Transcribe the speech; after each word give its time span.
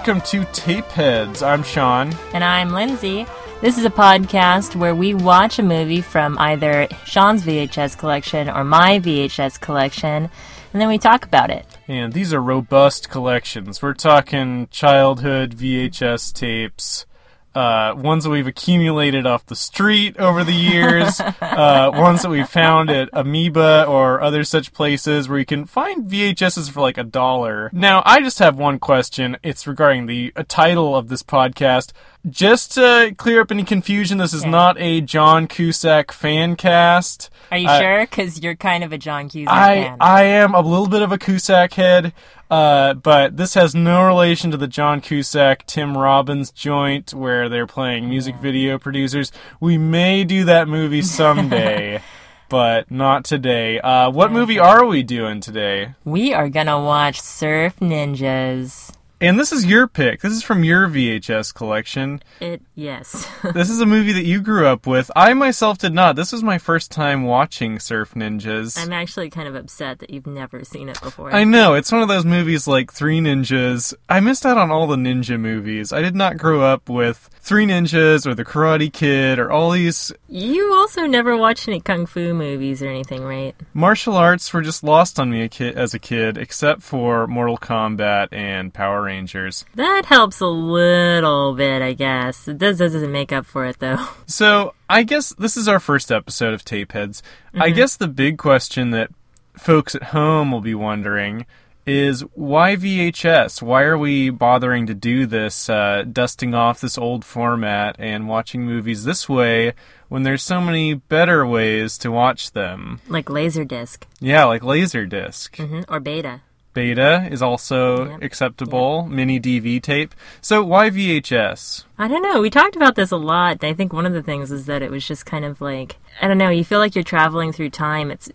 welcome 0.00 0.22
to 0.22 0.40
Tapeheads. 0.52 1.46
I'm 1.46 1.62
Sean. 1.62 2.14
And 2.32 2.42
I'm 2.42 2.70
Lindsay. 2.70 3.26
This 3.60 3.76
is 3.76 3.84
a 3.84 3.90
podcast 3.90 4.74
where 4.74 4.94
we 4.94 5.12
watch 5.12 5.58
a 5.58 5.62
movie 5.62 6.00
from 6.00 6.38
either 6.38 6.88
Sean's 7.04 7.42
VHS 7.42 7.98
collection 7.98 8.48
or 8.48 8.64
my 8.64 8.98
VHS 8.98 9.60
collection, 9.60 10.30
and 10.72 10.80
then 10.80 10.88
we 10.88 10.96
talk 10.96 11.26
about 11.26 11.50
it. 11.50 11.66
And 11.86 12.14
these 12.14 12.32
are 12.32 12.40
robust 12.40 13.10
collections. 13.10 13.82
We're 13.82 13.92
talking 13.92 14.68
childhood 14.70 15.54
VHS 15.54 16.32
tapes, 16.32 17.04
uh, 17.54 17.94
ones 17.96 18.24
that 18.24 18.30
we've 18.30 18.46
accumulated 18.46 19.26
off 19.26 19.46
the 19.46 19.56
street 19.56 20.16
over 20.18 20.44
the 20.44 20.52
years, 20.52 21.20
uh, 21.40 21.90
ones 21.94 22.22
that 22.22 22.30
we 22.30 22.44
found 22.44 22.90
at 22.90 23.08
Amoeba 23.12 23.84
or 23.86 24.20
other 24.20 24.44
such 24.44 24.72
places 24.72 25.28
where 25.28 25.38
you 25.38 25.44
can 25.44 25.64
find 25.64 26.08
VHSs 26.08 26.70
for 26.70 26.80
like 26.80 26.98
a 26.98 27.04
dollar. 27.04 27.70
Now, 27.72 28.02
I 28.04 28.20
just 28.20 28.38
have 28.38 28.56
one 28.58 28.78
question. 28.78 29.36
It's 29.42 29.66
regarding 29.66 30.06
the 30.06 30.32
uh, 30.36 30.44
title 30.48 30.96
of 30.96 31.08
this 31.08 31.22
podcast. 31.22 31.92
Just 32.28 32.72
to 32.72 33.14
clear 33.16 33.40
up 33.40 33.50
any 33.50 33.64
confusion, 33.64 34.18
this 34.18 34.34
is 34.34 34.44
not 34.44 34.76
a 34.78 35.00
John 35.00 35.46
Cusack 35.46 36.12
fan 36.12 36.54
cast. 36.54 37.30
Are 37.50 37.56
you 37.56 37.68
sure? 37.68 38.00
Because 38.02 38.42
you're 38.42 38.56
kind 38.56 38.84
of 38.84 38.92
a 38.92 38.98
John 38.98 39.30
Cusack 39.30 39.52
I 39.52 39.82
fan. 39.84 39.96
I 40.00 40.22
am 40.24 40.54
a 40.54 40.60
little 40.60 40.86
bit 40.86 41.00
of 41.00 41.12
a 41.12 41.18
Cusack 41.18 41.72
head, 41.72 42.12
uh, 42.50 42.94
but 42.94 43.36
this 43.36 43.54
has 43.54 43.74
no 43.74 44.04
relation 44.06 44.50
to 44.50 44.56
the 44.56 44.66
John 44.66 45.00
Cusack 45.00 45.66
Tim 45.66 45.96
Robbins 45.96 46.50
joint 46.50 47.14
where 47.14 47.48
they're 47.48 47.66
playing 47.66 48.08
music 48.08 48.36
video 48.36 48.78
producers. 48.78 49.30
We 49.60 49.78
may 49.78 50.24
do 50.24 50.44
that 50.44 50.66
movie 50.68 51.02
someday, 51.02 52.02
but 52.48 52.90
not 52.90 53.24
today. 53.24 53.78
Uh, 53.80 54.10
what 54.10 54.32
movie 54.32 54.58
are 54.58 54.84
we 54.84 55.02
doing 55.02 55.40
today? 55.40 55.94
we 56.04 56.34
are 56.34 56.48
gonna 56.48 56.80
watch 56.82 57.20
Surf 57.20 57.76
Ninjas. 57.80 58.92
And 59.22 59.38
this 59.38 59.52
is 59.52 59.66
your 59.66 59.86
pick. 59.86 60.22
This 60.22 60.32
is 60.32 60.42
from 60.42 60.64
your 60.64 60.88
VHS 60.88 61.54
collection. 61.54 62.22
It 62.40 62.62
yes. 62.74 63.28
This 63.54 63.68
is 63.68 63.80
a 63.80 63.86
movie 63.86 64.12
that 64.12 64.24
you 64.24 64.40
grew 64.40 64.66
up 64.66 64.86
with. 64.86 65.10
I 65.14 65.34
myself 65.34 65.76
did 65.78 65.92
not. 65.92 66.16
This 66.16 66.32
was 66.32 66.42
my 66.42 66.56
first 66.56 66.90
time 66.90 67.24
watching 67.24 67.78
Surf 67.78 68.14
Ninjas. 68.14 68.78
I'm 68.78 68.92
actually 68.92 69.28
kind 69.28 69.46
of 69.46 69.54
upset 69.54 69.98
that 69.98 70.10
you've 70.10 70.26
never 70.26 70.64
seen 70.64 70.88
it 70.88 71.00
before. 71.02 71.34
I 71.34 71.44
know 71.44 71.74
it's 71.74 71.92
one 71.92 72.00
of 72.00 72.08
those 72.08 72.24
movies 72.24 72.66
like 72.66 72.92
Three 72.92 73.20
Ninjas. 73.20 73.92
I 74.08 74.20
missed 74.20 74.46
out 74.46 74.56
on 74.56 74.70
all 74.70 74.86
the 74.86 74.96
ninja 74.96 75.38
movies. 75.38 75.92
I 75.92 76.00
did 76.00 76.14
not 76.14 76.38
grow 76.38 76.62
up 76.62 76.88
with 76.88 77.28
Three 77.40 77.66
Ninjas 77.66 78.26
or 78.26 78.34
The 78.34 78.44
Karate 78.44 78.92
Kid 78.92 79.38
or 79.38 79.50
all 79.50 79.70
these 79.72 80.12
you 80.32 80.72
also 80.74 81.06
never 81.06 81.36
watched 81.36 81.66
any 81.66 81.80
kung 81.80 82.06
fu 82.06 82.32
movies 82.32 82.82
or 82.82 82.88
anything, 82.88 83.24
right? 83.24 83.54
martial 83.74 84.16
arts. 84.16 84.52
Were 84.54 84.62
just 84.62 84.84
lost 84.84 85.18
on 85.18 85.30
me 85.30 85.48
as 85.60 85.92
a 85.92 85.98
kid, 85.98 86.38
except 86.38 86.82
for 86.82 87.26
Mortal 87.26 87.58
Kombat 87.58 88.28
and 88.30 88.72
Power 88.72 89.02
Rangers. 89.10 89.64
That 89.74 90.06
helps 90.06 90.40
a 90.40 90.46
little 90.46 91.54
bit, 91.54 91.82
I 91.82 91.94
guess. 91.94 92.46
It 92.46 92.58
does 92.58 92.78
doesn't 92.78 93.10
make 93.10 93.32
up 93.32 93.44
for 93.44 93.66
it 93.66 93.78
though. 93.80 93.98
So 94.26 94.74
I 94.88 95.02
guess 95.02 95.34
this 95.38 95.56
is 95.56 95.66
our 95.66 95.80
first 95.80 96.12
episode 96.12 96.54
of 96.54 96.64
Tapeheads. 96.64 97.20
I 97.54 97.70
guess 97.70 97.96
the 97.96 98.06
big 98.08 98.38
question 98.38 98.90
that 98.90 99.10
folks 99.58 99.94
at 99.96 100.04
home 100.14 100.52
will 100.52 100.60
be 100.60 100.74
wondering 100.74 101.46
is 101.86 102.20
why 102.34 102.76
VHS? 102.76 103.60
Why 103.62 103.82
are 103.82 103.98
we 103.98 104.30
bothering 104.30 104.86
to 104.86 104.94
do 104.94 105.26
this, 105.26 105.68
uh, 105.68 106.04
dusting 106.10 106.54
off 106.54 106.80
this 106.80 106.96
old 106.96 107.24
format 107.24 107.96
and 107.98 108.28
watching 108.28 108.64
movies 108.64 109.02
this 109.04 109.28
way 109.28 109.72
when 110.08 110.22
there's 110.22 110.42
so 110.42 110.60
many 110.60 110.94
better 110.94 111.44
ways 111.44 111.98
to 111.98 112.12
watch 112.12 112.52
them? 112.52 113.00
Like 113.08 113.26
Laserdisc 113.26 114.04
Yeah, 114.20 114.44
like 114.44 114.62
Laserdisc. 114.62 115.56
hmm 115.56 115.80
or 115.92 115.98
Beta. 116.00 116.42
Beta 116.72 117.26
is 117.30 117.42
also 117.42 118.10
Yep. 118.10 118.22
acceptable. 118.22 119.06
Mini 119.10 119.40
DV 119.40 119.80
tape. 119.80 120.14
So 120.40 120.62
why 120.62 120.90
VHS? 120.90 121.84
I 121.98 122.08
don't 122.08 122.22
know. 122.22 122.40
We 122.40 122.50
talked 122.50 122.76
about 122.76 122.94
this 122.94 123.10
a 123.10 123.16
lot. 123.16 123.62
I 123.64 123.72
think 123.74 123.92
one 123.92 124.06
of 124.06 124.12
the 124.12 124.22
things 124.22 124.50
is 124.52 124.66
that 124.66 124.82
it 124.82 124.90
was 124.90 125.06
just 125.06 125.26
kind 125.26 125.44
of 125.44 125.60
like 125.60 125.96
I 126.22 126.28
don't 126.28 126.38
know. 126.38 126.50
You 126.50 126.64
feel 126.64 126.78
like 126.78 126.94
you're 126.94 127.04
traveling 127.04 127.52
through 127.52 127.70
time. 127.70 128.10
It's 128.10 128.30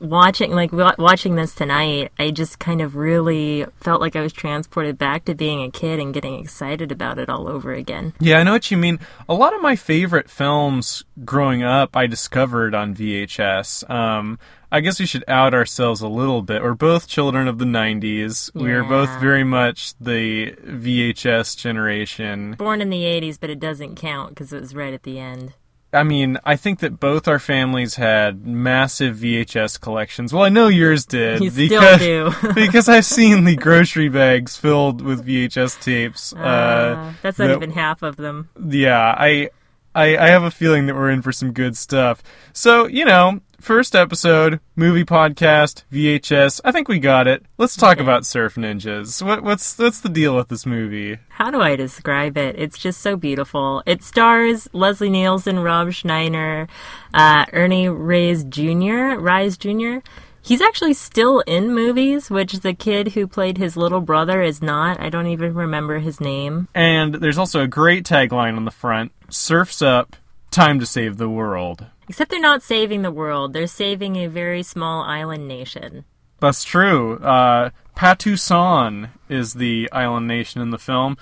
watching 0.00 0.52
like 0.52 0.70
watching 0.72 1.34
this 1.34 1.54
tonight. 1.54 2.12
I 2.18 2.30
just 2.30 2.58
kind 2.60 2.80
of 2.80 2.94
really 2.94 3.66
felt 3.80 4.00
like 4.00 4.14
I 4.14 4.20
was 4.20 4.32
transported 4.32 4.96
back 4.96 5.24
to 5.24 5.34
being 5.34 5.62
a 5.62 5.70
kid 5.70 5.98
and 5.98 6.14
getting 6.14 6.38
excited 6.38 6.92
about 6.92 7.18
it 7.18 7.28
all 7.28 7.48
over 7.48 7.72
again. 7.72 8.12
Yeah, 8.20 8.38
I 8.38 8.42
know 8.44 8.52
what 8.52 8.70
you 8.70 8.76
mean. 8.76 9.00
A 9.28 9.34
lot 9.34 9.54
of 9.54 9.60
my 9.60 9.74
favorite 9.76 10.30
films 10.30 11.04
growing 11.24 11.62
up, 11.64 11.96
I 11.96 12.06
discovered 12.06 12.74
on 12.76 12.94
VHS. 12.94 13.88
Um, 13.90 14.38
I 14.70 14.80
guess 14.80 15.00
we 15.00 15.06
should 15.06 15.24
out 15.28 15.54
ourselves 15.54 16.00
a 16.02 16.08
little 16.08 16.42
bit. 16.42 16.62
We're 16.62 16.74
both 16.74 17.08
children 17.08 17.48
of 17.48 17.58
the 17.58 17.64
90s. 17.64 18.54
We 18.54 18.72
are 18.72 18.84
both 18.84 19.08
very 19.18 19.42
much 19.44 19.94
the 19.98 20.52
VHS 20.62 21.56
generation. 21.56 22.54
Born 22.58 22.80
in 22.82 22.90
the 22.90 23.02
'80s, 23.02 23.38
but 23.40 23.48
it 23.50 23.60
doesn't 23.60 23.96
count 23.96 24.30
because 24.30 24.52
it 24.52 24.60
was 24.60 24.74
right 24.74 24.92
at 24.92 25.04
the 25.04 25.18
end. 25.18 25.54
I 25.90 26.02
mean, 26.02 26.36
I 26.44 26.56
think 26.56 26.80
that 26.80 27.00
both 27.00 27.26
our 27.26 27.38
families 27.38 27.94
had 27.94 28.46
massive 28.46 29.16
VHS 29.16 29.80
collections. 29.80 30.34
Well, 30.34 30.42
I 30.42 30.50
know 30.50 30.68
yours 30.68 31.06
did. 31.06 31.40
You 31.40 31.48
still 31.48 31.68
because, 31.80 32.00
do. 32.00 32.52
because 32.54 32.88
I've 32.90 33.06
seen 33.06 33.44
the 33.44 33.56
grocery 33.56 34.10
bags 34.10 34.54
filled 34.58 35.00
with 35.00 35.26
VHS 35.26 35.80
tapes. 35.82 36.34
Uh, 36.34 36.38
Uh, 36.40 37.12
that's 37.22 37.38
not 37.38 37.46
that- 37.46 37.56
even 37.56 37.70
half 37.70 38.02
of 38.02 38.16
them. 38.16 38.50
yeah, 38.68 39.14
I, 39.16 39.48
I 39.94 40.18
I 40.18 40.26
have 40.28 40.42
a 40.42 40.50
feeling 40.50 40.84
that 40.88 40.94
we're 40.94 41.08
in 41.08 41.22
for 41.22 41.32
some 41.32 41.52
good 41.54 41.74
stuff. 41.74 42.22
So, 42.52 42.86
you 42.86 43.06
know, 43.06 43.40
first 43.60 43.94
episode, 43.94 44.60
movie 44.76 45.04
podcast, 45.04 45.82
VHS. 45.92 46.60
I 46.64 46.72
think 46.72 46.88
we 46.88 46.98
got 46.98 47.26
it. 47.26 47.44
Let's 47.58 47.76
talk 47.76 47.98
about 47.98 48.24
Surf 48.24 48.54
Ninjas. 48.54 49.22
What 49.22 49.42
what's 49.42 49.78
what's 49.78 50.00
the 50.00 50.08
deal 50.08 50.36
with 50.36 50.48
this 50.48 50.66
movie? 50.66 51.18
How 51.28 51.50
do 51.50 51.60
I 51.60 51.76
describe 51.76 52.36
it? 52.36 52.56
It's 52.58 52.78
just 52.78 53.00
so 53.00 53.16
beautiful. 53.16 53.82
It 53.86 54.02
stars 54.02 54.68
Leslie 54.72 55.10
Nielsen, 55.10 55.58
Rob 55.60 55.92
Schneider, 55.92 56.68
uh, 57.14 57.46
Ernie 57.52 57.88
Reyes 57.88 58.44
Jr. 58.44 59.18
Rise 59.18 59.56
Jr. 59.56 59.98
He's 60.40 60.62
actually 60.62 60.94
still 60.94 61.40
in 61.40 61.74
movies, 61.74 62.30
which 62.30 62.60
the 62.60 62.72
kid 62.72 63.08
who 63.08 63.26
played 63.26 63.58
his 63.58 63.76
little 63.76 64.00
brother 64.00 64.40
is 64.40 64.62
not. 64.62 64.98
I 64.98 65.10
don't 65.10 65.26
even 65.26 65.52
remember 65.52 65.98
his 65.98 66.20
name. 66.20 66.68
And 66.74 67.16
there's 67.16 67.38
also 67.38 67.60
a 67.60 67.66
great 67.66 68.04
tagline 68.04 68.56
on 68.56 68.64
the 68.64 68.70
front: 68.70 69.12
"Surfs 69.28 69.82
up, 69.82 70.16
time 70.50 70.80
to 70.80 70.86
save 70.86 71.18
the 71.18 71.28
world." 71.28 71.86
Except 72.08 72.30
they're 72.30 72.40
not 72.40 72.62
saving 72.62 73.02
the 73.02 73.10
world. 73.10 73.52
They're 73.52 73.66
saving 73.66 74.16
a 74.16 74.28
very 74.28 74.62
small 74.62 75.02
island 75.02 75.46
nation. 75.46 76.04
That's 76.40 76.64
true. 76.64 77.18
Uh, 77.18 77.70
Patusan 77.96 79.10
is 79.28 79.54
the 79.54 79.88
island 79.92 80.28
nation 80.28 80.62
in 80.62 80.70
the 80.70 80.78
film. 80.78 81.18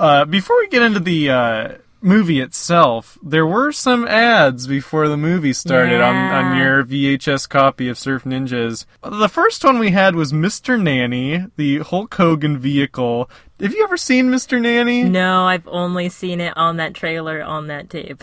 Uh, 0.00 0.24
before 0.24 0.58
we 0.58 0.68
get 0.68 0.82
into 0.82 1.00
the 1.00 1.30
uh, 1.30 1.68
movie 2.00 2.40
itself, 2.40 3.18
there 3.22 3.46
were 3.46 3.72
some 3.72 4.06
ads 4.06 4.66
before 4.66 5.08
the 5.08 5.16
movie 5.16 5.52
started 5.52 6.00
on, 6.00 6.14
on 6.14 6.56
your 6.56 6.84
VHS 6.84 7.48
copy 7.48 7.88
of 7.88 7.98
Surf 7.98 8.24
Ninjas. 8.24 8.86
The 9.02 9.28
first 9.28 9.64
one 9.64 9.78
we 9.78 9.90
had 9.90 10.14
was 10.14 10.32
Mr. 10.32 10.80
Nanny, 10.80 11.46
the 11.56 11.78
Hulk 11.78 12.14
Hogan 12.14 12.58
vehicle. 12.58 13.30
Have 13.60 13.72
you 13.72 13.84
ever 13.84 13.96
seen 13.96 14.30
Mr. 14.30 14.60
Nanny? 14.60 15.02
No, 15.04 15.44
I've 15.44 15.66
only 15.66 16.08
seen 16.08 16.40
it 16.40 16.56
on 16.56 16.76
that 16.76 16.94
trailer 16.94 17.42
on 17.42 17.68
that 17.68 17.88
tape. 17.88 18.22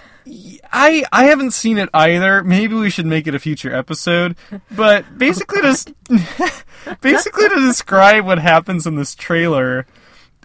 I 0.72 1.04
I 1.12 1.26
haven't 1.26 1.52
seen 1.52 1.78
it 1.78 1.90
either. 1.94 2.44
Maybe 2.44 2.76
we 2.76 2.90
should 2.90 3.08
make 3.08 3.28
it 3.28 3.36
a 3.36 3.40
future 3.40 3.74
episode. 3.74 4.36
But 4.72 5.18
basically, 5.18 5.62
to 5.62 5.94
basically 7.02 7.50
to 7.50 7.56
describe 7.56 8.26
what 8.26 8.40
happens 8.40 8.86
in 8.86 8.96
this 8.96 9.16
trailer 9.16 9.86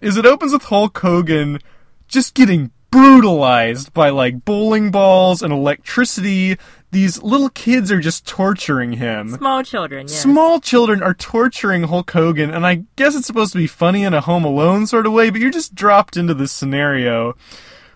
is 0.01 0.17
it 0.17 0.27
opens 0.27 0.53
with 0.53 0.65
Hulk 0.65 0.97
Hogan 0.99 1.61
just 2.07 2.35
getting 2.35 2.71
brutalized 2.91 3.93
by 3.93 4.11
like 4.11 4.45
bowling 4.45 4.91
balls 4.91 5.43
and 5.43 5.53
electricity. 5.53 6.57
These 6.91 7.23
little 7.23 7.51
kids 7.51 7.93
are 7.93 8.01
just 8.01 8.27
torturing 8.27 8.95
him. 8.95 9.31
Small 9.37 9.63
children, 9.63 10.09
yes. 10.09 10.23
Small 10.23 10.59
children 10.59 11.03
are 11.03 11.13
torturing 11.13 11.83
Hulk 11.83 12.11
Hogan, 12.11 12.51
and 12.51 12.67
I 12.67 12.85
guess 12.97 13.15
it's 13.15 13.27
supposed 13.27 13.53
to 13.53 13.59
be 13.59 13.67
funny 13.67 14.05
in 14.05 14.15
a 14.15 14.23
Home 14.23 14.45
Alone 14.45 14.87
sort 14.87 15.05
of 15.05 15.13
way, 15.13 15.29
but 15.29 15.41
you're 15.41 15.51
just 15.51 15.75
dropped 15.75 16.17
into 16.17 16.33
this 16.33 16.51
scenario. 16.51 17.35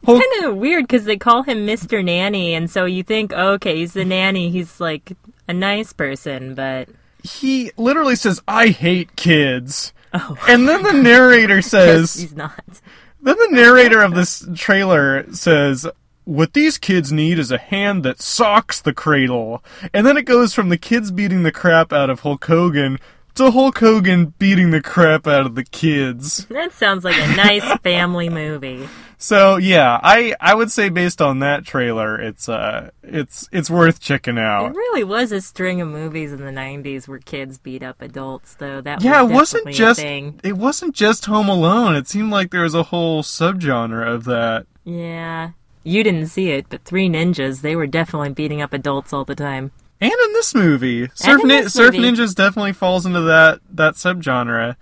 Hulk- 0.04 0.22
kind 0.22 0.44
of 0.44 0.56
weird 0.56 0.84
because 0.84 1.04
they 1.04 1.16
call 1.16 1.42
him 1.42 1.66
Mr. 1.66 2.04
Nanny, 2.04 2.52
and 2.54 2.70
so 2.70 2.84
you 2.84 3.02
think, 3.02 3.32
oh, 3.34 3.52
okay, 3.52 3.76
he's 3.76 3.94
the 3.94 4.04
nanny. 4.04 4.50
He's 4.50 4.78
like 4.78 5.12
a 5.48 5.54
nice 5.54 5.92
person, 5.94 6.54
but 6.54 6.88
he 7.22 7.70
literally 7.76 8.16
says, 8.16 8.42
"I 8.48 8.68
hate 8.68 9.16
kids," 9.16 9.92
oh. 10.12 10.36
and 10.48 10.68
then 10.68 10.82
the 10.82 10.92
narrator 10.92 11.62
says, 11.62 12.14
he's 12.14 12.34
not. 12.34 12.80
Then 13.22 13.36
the 13.38 13.48
narrator 13.50 14.02
of 14.02 14.14
this 14.14 14.46
trailer 14.54 15.24
says, 15.32 15.86
"What 16.24 16.52
these 16.52 16.78
kids 16.78 17.12
need 17.12 17.38
is 17.38 17.50
a 17.50 17.58
hand 17.58 18.02
that 18.04 18.20
socks 18.20 18.80
the 18.80 18.92
cradle," 18.92 19.62
and 19.94 20.06
then 20.06 20.16
it 20.16 20.24
goes 20.24 20.52
from 20.54 20.68
the 20.68 20.76
kids 20.76 21.10
beating 21.10 21.42
the 21.42 21.52
crap 21.52 21.92
out 21.92 22.10
of 22.10 22.20
Hulk 22.20 22.44
Hogan 22.44 22.98
to 23.34 23.50
Hulk 23.50 23.78
Hogan 23.78 24.34
beating 24.38 24.70
the 24.70 24.82
crap 24.82 25.26
out 25.26 25.46
of 25.46 25.54
the 25.54 25.64
kids. 25.64 26.46
That 26.46 26.72
sounds 26.72 27.04
like 27.04 27.16
a 27.16 27.34
nice 27.34 27.78
family 27.82 28.28
movie. 28.28 28.88
So 29.22 29.56
yeah, 29.56 30.00
I 30.02 30.34
I 30.40 30.52
would 30.52 30.72
say 30.72 30.88
based 30.88 31.22
on 31.22 31.38
that 31.38 31.64
trailer, 31.64 32.20
it's 32.20 32.48
uh 32.48 32.90
it's 33.04 33.48
it's 33.52 33.70
worth 33.70 34.00
checking 34.00 34.36
out. 34.36 34.72
It 34.72 34.74
really 34.74 35.04
was 35.04 35.30
a 35.30 35.40
string 35.40 35.80
of 35.80 35.86
movies 35.86 36.32
in 36.32 36.44
the 36.44 36.50
'90s 36.50 37.06
where 37.06 37.20
kids 37.20 37.56
beat 37.56 37.84
up 37.84 38.02
adults, 38.02 38.56
though. 38.56 38.80
That 38.80 39.00
Yeah, 39.00 39.22
was 39.22 39.30
it 39.30 39.34
wasn't 39.34 39.74
just 39.76 40.00
it 40.00 40.56
wasn't 40.56 40.96
just 40.96 41.26
Home 41.26 41.48
Alone. 41.48 41.94
It 41.94 42.08
seemed 42.08 42.32
like 42.32 42.50
there 42.50 42.62
was 42.62 42.74
a 42.74 42.82
whole 42.82 43.22
subgenre 43.22 44.04
of 44.04 44.24
that. 44.24 44.66
Yeah, 44.82 45.50
you 45.84 46.02
didn't 46.02 46.26
see 46.26 46.50
it, 46.50 46.66
but 46.68 46.82
Three 46.84 47.08
Ninjas 47.08 47.60
they 47.60 47.76
were 47.76 47.86
definitely 47.86 48.30
beating 48.30 48.60
up 48.60 48.72
adults 48.72 49.12
all 49.12 49.24
the 49.24 49.36
time. 49.36 49.70
And 50.00 50.10
in 50.10 50.32
this 50.32 50.52
movie, 50.52 51.08
Surf, 51.14 51.44
Ni- 51.44 51.68
Surf. 51.68 51.94
Ninjas 51.94 52.34
definitely 52.34 52.72
falls 52.72 53.06
into 53.06 53.20
that 53.20 53.60
that 53.70 53.94
subgenre. 53.94 54.74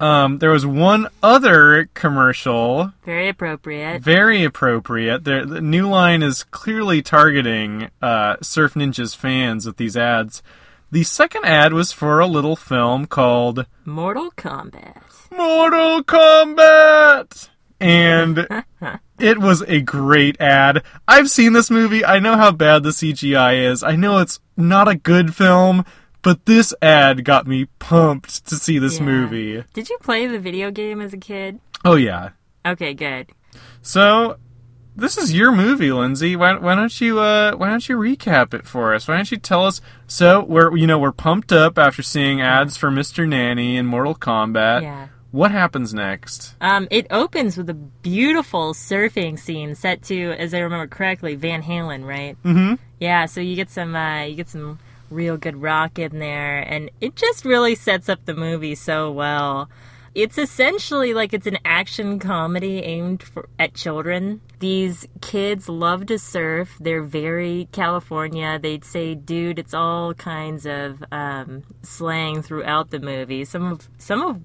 Um, 0.00 0.38
there 0.38 0.50
was 0.50 0.64
one 0.64 1.08
other 1.22 1.88
commercial, 1.94 2.92
Very 3.04 3.28
appropriate. 3.28 4.00
very 4.00 4.44
appropriate. 4.44 5.24
The, 5.24 5.44
the 5.44 5.60
new 5.60 5.88
line 5.88 6.22
is 6.22 6.44
clearly 6.44 7.02
targeting 7.02 7.90
uh, 8.00 8.36
Surf 8.40 8.74
Ninjas 8.74 9.16
fans 9.16 9.66
with 9.66 9.76
these 9.76 9.96
ads. 9.96 10.42
The 10.92 11.02
second 11.02 11.44
ad 11.44 11.72
was 11.72 11.90
for 11.92 12.20
a 12.20 12.26
little 12.26 12.56
film 12.56 13.06
called 13.06 13.66
Mortal 13.84 14.30
Kombat. 14.36 15.02
Mortal 15.36 16.02
Kombat! 16.04 17.48
And 17.80 18.46
it 19.18 19.38
was 19.38 19.62
a 19.62 19.80
great 19.80 20.40
ad. 20.40 20.82
I've 21.06 21.30
seen 21.30 21.52
this 21.52 21.70
movie. 21.70 22.04
I 22.04 22.18
know 22.20 22.36
how 22.36 22.52
bad 22.52 22.82
the 22.84 22.90
CGI 22.90 23.68
is. 23.70 23.82
I 23.82 23.96
know 23.96 24.18
it's 24.18 24.40
not 24.56 24.88
a 24.88 24.94
good 24.96 25.34
film, 25.34 25.84
but 26.22 26.46
this 26.46 26.74
ad 26.82 27.24
got 27.24 27.46
me 27.46 27.66
pumped 27.78 28.46
to 28.46 28.56
see 28.56 28.78
this 28.78 28.98
Yeah. 28.98 29.04
movie. 29.06 29.64
Did 29.72 29.88
you 29.88 29.98
play 30.00 30.26
the 30.26 30.38
video 30.38 30.70
game 30.70 31.00
as 31.00 31.12
a 31.12 31.18
kid? 31.18 31.60
Oh, 31.84 31.94
yeah. 31.96 32.30
Okay, 32.66 32.92
good. 32.94 33.28
So, 33.82 34.36
this 34.96 35.16
is 35.16 35.32
your 35.32 35.52
movie, 35.52 35.92
Lindsay. 35.92 36.34
Why, 36.36 36.56
why 36.58 36.74
don't 36.74 37.00
you 37.00 37.20
uh, 37.20 37.52
why 37.56 37.68
don't 37.70 37.88
you 37.88 37.96
recap 37.96 38.52
it 38.52 38.66
for 38.66 38.94
us? 38.94 39.06
Why 39.06 39.14
don't 39.16 39.30
you 39.30 39.36
tell 39.38 39.64
us? 39.64 39.80
So 40.08 40.42
we're 40.44 40.76
you 40.76 40.86
know 40.88 40.98
we're 40.98 41.12
pumped 41.12 41.52
up 41.52 41.78
after 41.78 42.02
seeing 42.02 42.40
ads 42.40 42.76
for 42.76 42.90
Mr. 42.90 43.26
Nanny 43.26 43.76
and 43.78 43.86
Mortal 43.86 44.16
Kombat. 44.16 44.82
Yeah. 44.82 45.08
What 45.30 45.50
happens 45.52 45.94
next? 45.94 46.54
Um, 46.60 46.88
it 46.90 47.06
opens 47.10 47.56
with 47.56 47.68
a 47.70 47.74
beautiful 47.74 48.72
surfing 48.74 49.38
scene 49.38 49.74
set 49.74 50.02
to, 50.04 50.32
as 50.32 50.52
I 50.54 50.58
remember 50.60 50.86
correctly, 50.88 51.34
Van 51.36 51.62
Halen, 51.62 52.04
right? 52.04 52.36
Mm-hmm. 52.42 52.74
Yeah, 52.98 53.26
so 53.26 53.40
you 53.40 53.54
get 53.54 53.70
some 53.70 53.94
uh, 53.94 54.24
you 54.24 54.34
get 54.34 54.48
some 54.48 54.78
real 55.10 55.36
good 55.36 55.60
rock 55.62 55.98
in 55.98 56.18
there, 56.18 56.58
and 56.58 56.90
it 57.00 57.16
just 57.16 57.44
really 57.44 57.74
sets 57.74 58.08
up 58.08 58.24
the 58.24 58.34
movie 58.34 58.74
so 58.74 59.10
well. 59.10 59.68
It's 60.14 60.38
essentially 60.38 61.14
like 61.14 61.32
it's 61.32 61.46
an 61.46 61.58
action 61.64 62.18
comedy 62.18 62.82
aimed 62.82 63.22
for, 63.22 63.48
at 63.58 63.74
children. 63.74 64.40
These 64.58 65.06
kids 65.20 65.68
love 65.68 66.06
to 66.06 66.18
surf. 66.18 66.76
They're 66.80 67.04
very 67.04 67.68
California. 67.72 68.58
They'd 68.58 68.84
say, 68.84 69.14
"Dude," 69.14 69.58
it's 69.58 69.74
all 69.74 70.14
kinds 70.14 70.66
of 70.66 71.04
um, 71.12 71.62
slang 71.82 72.42
throughout 72.42 72.90
the 72.90 72.98
movie. 72.98 73.44
Some 73.44 73.72
of 73.72 73.88
some 73.98 74.22
of 74.22 74.40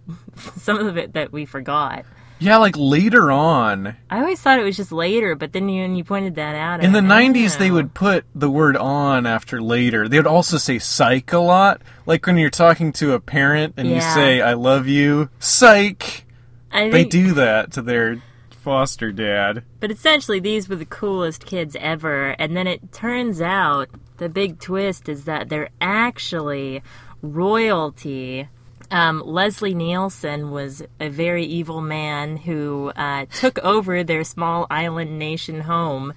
some 0.61 0.77
of 0.77 0.97
it 0.97 1.13
that 1.13 1.31
we 1.31 1.45
forgot. 1.45 2.05
Yeah, 2.43 2.57
like 2.57 2.75
later 2.77 3.31
on 3.31 3.95
I 4.09 4.19
always 4.19 4.39
thought 4.41 4.59
it 4.59 4.63
was 4.63 4.75
just 4.77 4.91
later, 4.91 5.35
but 5.35 5.53
then 5.53 5.69
you, 5.69 5.87
you 5.93 6.03
pointed 6.03 6.35
that 6.35 6.55
out, 6.55 6.83
in 6.83 6.91
the 6.91 6.99
'90s, 6.99 7.57
they 7.57 7.71
would 7.71 7.93
put 7.93 8.25
the 8.35 8.49
word 8.49 8.75
"on" 8.77 9.25
after 9.25 9.61
later. 9.61 10.07
They 10.09 10.17
would 10.17 10.27
also 10.27 10.57
say 10.57 10.77
"psych" 10.79 11.31
a 11.33 11.39
lot, 11.39 11.81
like 12.05 12.25
when 12.25 12.37
you're 12.37 12.49
talking 12.49 12.91
to 12.93 13.13
a 13.13 13.19
parent 13.19 13.75
and 13.77 13.87
you 13.87 13.95
Yeah. 13.95 14.13
say 14.15 14.41
"I 14.41 14.53
love 14.53 14.87
you," 14.87 15.29
psych. 15.39 16.25
I 16.71 16.85
They 16.89 16.91
think- 17.03 17.11
do 17.11 17.33
that 17.33 17.71
to 17.73 17.81
their 17.81 18.21
foster 18.49 19.11
dad. 19.11 19.63
But 19.79 19.91
essentially, 19.91 20.39
these 20.39 20.67
were 20.69 20.75
the 20.77 20.85
coolest 20.85 21.45
kids 21.45 21.75
ever. 21.79 22.29
And 22.39 22.55
then 22.57 22.65
it 22.65 22.91
turns 22.93 23.41
out 23.41 23.89
the 24.17 24.29
big 24.29 24.59
twist 24.59 25.07
is 25.09 25.25
that 25.25 25.49
they're 25.49 25.69
actually 25.81 26.81
royalty. 27.21 28.47
Um, 28.93 29.23
Leslie 29.25 29.73
Nielsen 29.73 30.51
was 30.51 30.83
a 30.99 31.09
very 31.09 31.43
evil 31.45 31.81
man 31.81 32.37
who 32.37 32.91
uh, 32.95 33.25
took 33.33 33.57
over 33.59 34.03
their 34.03 34.23
small 34.23 34.67
island 34.69 35.17
nation 35.17 35.61
home, 35.61 36.13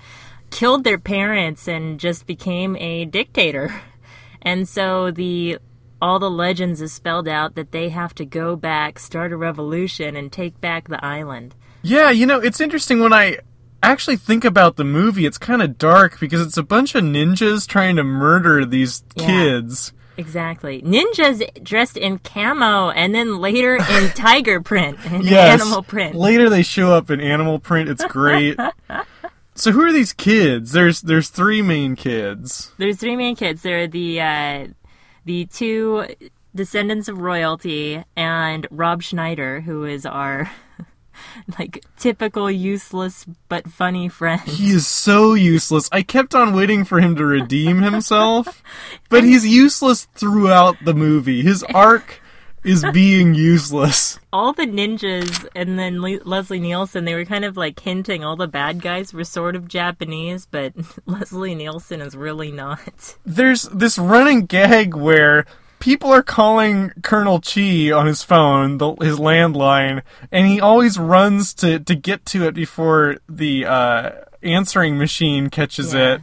killed 0.50 0.84
their 0.84 0.98
parents, 0.98 1.66
and 1.66 1.98
just 1.98 2.26
became 2.26 2.76
a 2.76 3.04
dictator. 3.06 3.74
And 4.42 4.68
so 4.68 5.10
the 5.10 5.58
all 6.00 6.20
the 6.20 6.30
legends 6.30 6.80
is 6.80 6.92
spelled 6.92 7.26
out 7.26 7.56
that 7.56 7.72
they 7.72 7.88
have 7.88 8.14
to 8.14 8.24
go 8.24 8.54
back, 8.54 8.96
start 9.00 9.32
a 9.32 9.36
revolution, 9.36 10.14
and 10.14 10.30
take 10.30 10.60
back 10.60 10.86
the 10.86 11.04
island. 11.04 11.56
Yeah, 11.82 12.10
you 12.10 12.26
know, 12.26 12.38
it's 12.38 12.60
interesting 12.60 13.00
when 13.00 13.12
I 13.12 13.38
actually 13.82 14.18
think 14.18 14.44
about 14.44 14.76
the 14.76 14.84
movie. 14.84 15.26
It's 15.26 15.38
kind 15.38 15.62
of 15.62 15.78
dark 15.78 16.20
because 16.20 16.40
it's 16.46 16.56
a 16.56 16.62
bunch 16.62 16.94
of 16.94 17.02
ninjas 17.02 17.66
trying 17.66 17.96
to 17.96 18.04
murder 18.04 18.64
these 18.64 19.02
Yeah. 19.16 19.26
kids. 19.26 19.92
Exactly. 20.18 20.80
Ninjas 20.82 21.62
dressed 21.62 21.96
in 21.96 22.18
camo 22.18 22.90
and 22.90 23.14
then 23.14 23.38
later 23.38 23.76
in 23.76 24.08
tiger 24.14 24.60
print 24.60 24.98
and 25.06 25.24
Yes. 25.24 25.60
animal 25.60 25.82
print. 25.82 26.14
Later 26.14 26.48
they 26.48 26.62
show 26.62 26.92
up 26.92 27.10
in 27.10 27.20
animal 27.20 27.58
print. 27.58 27.88
It's 27.88 28.04
great. 28.04 28.58
so 29.54 29.72
who 29.72 29.82
are 29.82 29.92
these 29.92 30.12
kids? 30.12 30.72
There's 30.72 31.02
there's 31.02 31.28
three 31.28 31.62
main 31.62 31.96
kids. 31.96 32.72
There's 32.78 32.96
three 32.96 33.16
main 33.16 33.36
kids. 33.36 33.62
They're 33.62 33.86
the 33.86 34.20
uh, 34.20 34.66
the 35.24 35.46
two 35.46 36.06
descendants 36.54 37.08
of 37.08 37.18
royalty 37.18 38.02
and 38.16 38.66
Rob 38.70 39.02
Schneider, 39.02 39.60
who 39.60 39.84
is 39.84 40.06
our 40.06 40.50
like 41.58 41.84
typical 41.96 42.50
useless 42.50 43.26
but 43.48 43.68
funny 43.68 44.08
friend. 44.08 44.40
He 44.42 44.70
is 44.70 44.86
so 44.86 45.34
useless. 45.34 45.88
I 45.92 46.02
kept 46.02 46.34
on 46.34 46.54
waiting 46.54 46.84
for 46.84 47.00
him 47.00 47.16
to 47.16 47.24
redeem 47.24 47.82
himself, 47.82 48.62
but 49.08 49.24
he's 49.24 49.46
useless 49.46 50.06
throughout 50.14 50.76
the 50.84 50.94
movie. 50.94 51.42
His 51.42 51.62
arc 51.74 52.20
is 52.66 52.84
being 52.92 53.32
useless. 53.34 54.18
All 54.32 54.52
the 54.52 54.66
ninjas 54.66 55.46
and 55.54 55.78
then 55.78 56.02
Le- 56.02 56.24
Leslie 56.24 56.58
Nielsen, 56.58 57.04
they 57.04 57.14
were 57.14 57.24
kind 57.24 57.44
of 57.44 57.56
like 57.56 57.78
hinting 57.78 58.24
all 58.24 58.36
the 58.36 58.48
bad 58.48 58.82
guys 58.82 59.12
were 59.12 59.24
sort 59.24 59.54
of 59.54 59.68
Japanese, 59.68 60.46
but 60.50 60.74
Leslie 61.06 61.54
Nielsen 61.54 62.00
is 62.00 62.16
really 62.16 62.50
not. 62.50 63.16
There's 63.24 63.62
this 63.64 63.98
running 63.98 64.46
gag 64.46 64.94
where 64.94 65.46
people 65.78 66.10
are 66.12 66.22
calling 66.22 66.90
Colonel 67.02 67.40
Chi 67.40 67.90
on 67.92 68.06
his 68.06 68.22
phone, 68.22 68.78
the, 68.78 68.94
his 68.96 69.18
landline, 69.18 70.02
and 70.32 70.46
he 70.46 70.60
always 70.60 70.98
runs 70.98 71.52
to, 71.54 71.78
to 71.80 71.94
get 71.94 72.24
to 72.26 72.46
it 72.46 72.54
before 72.54 73.16
the 73.28 73.64
uh, 73.66 74.10
answering 74.42 74.98
machine 74.98 75.50
catches 75.50 75.94
Yeah. 75.94 76.14
it. 76.14 76.20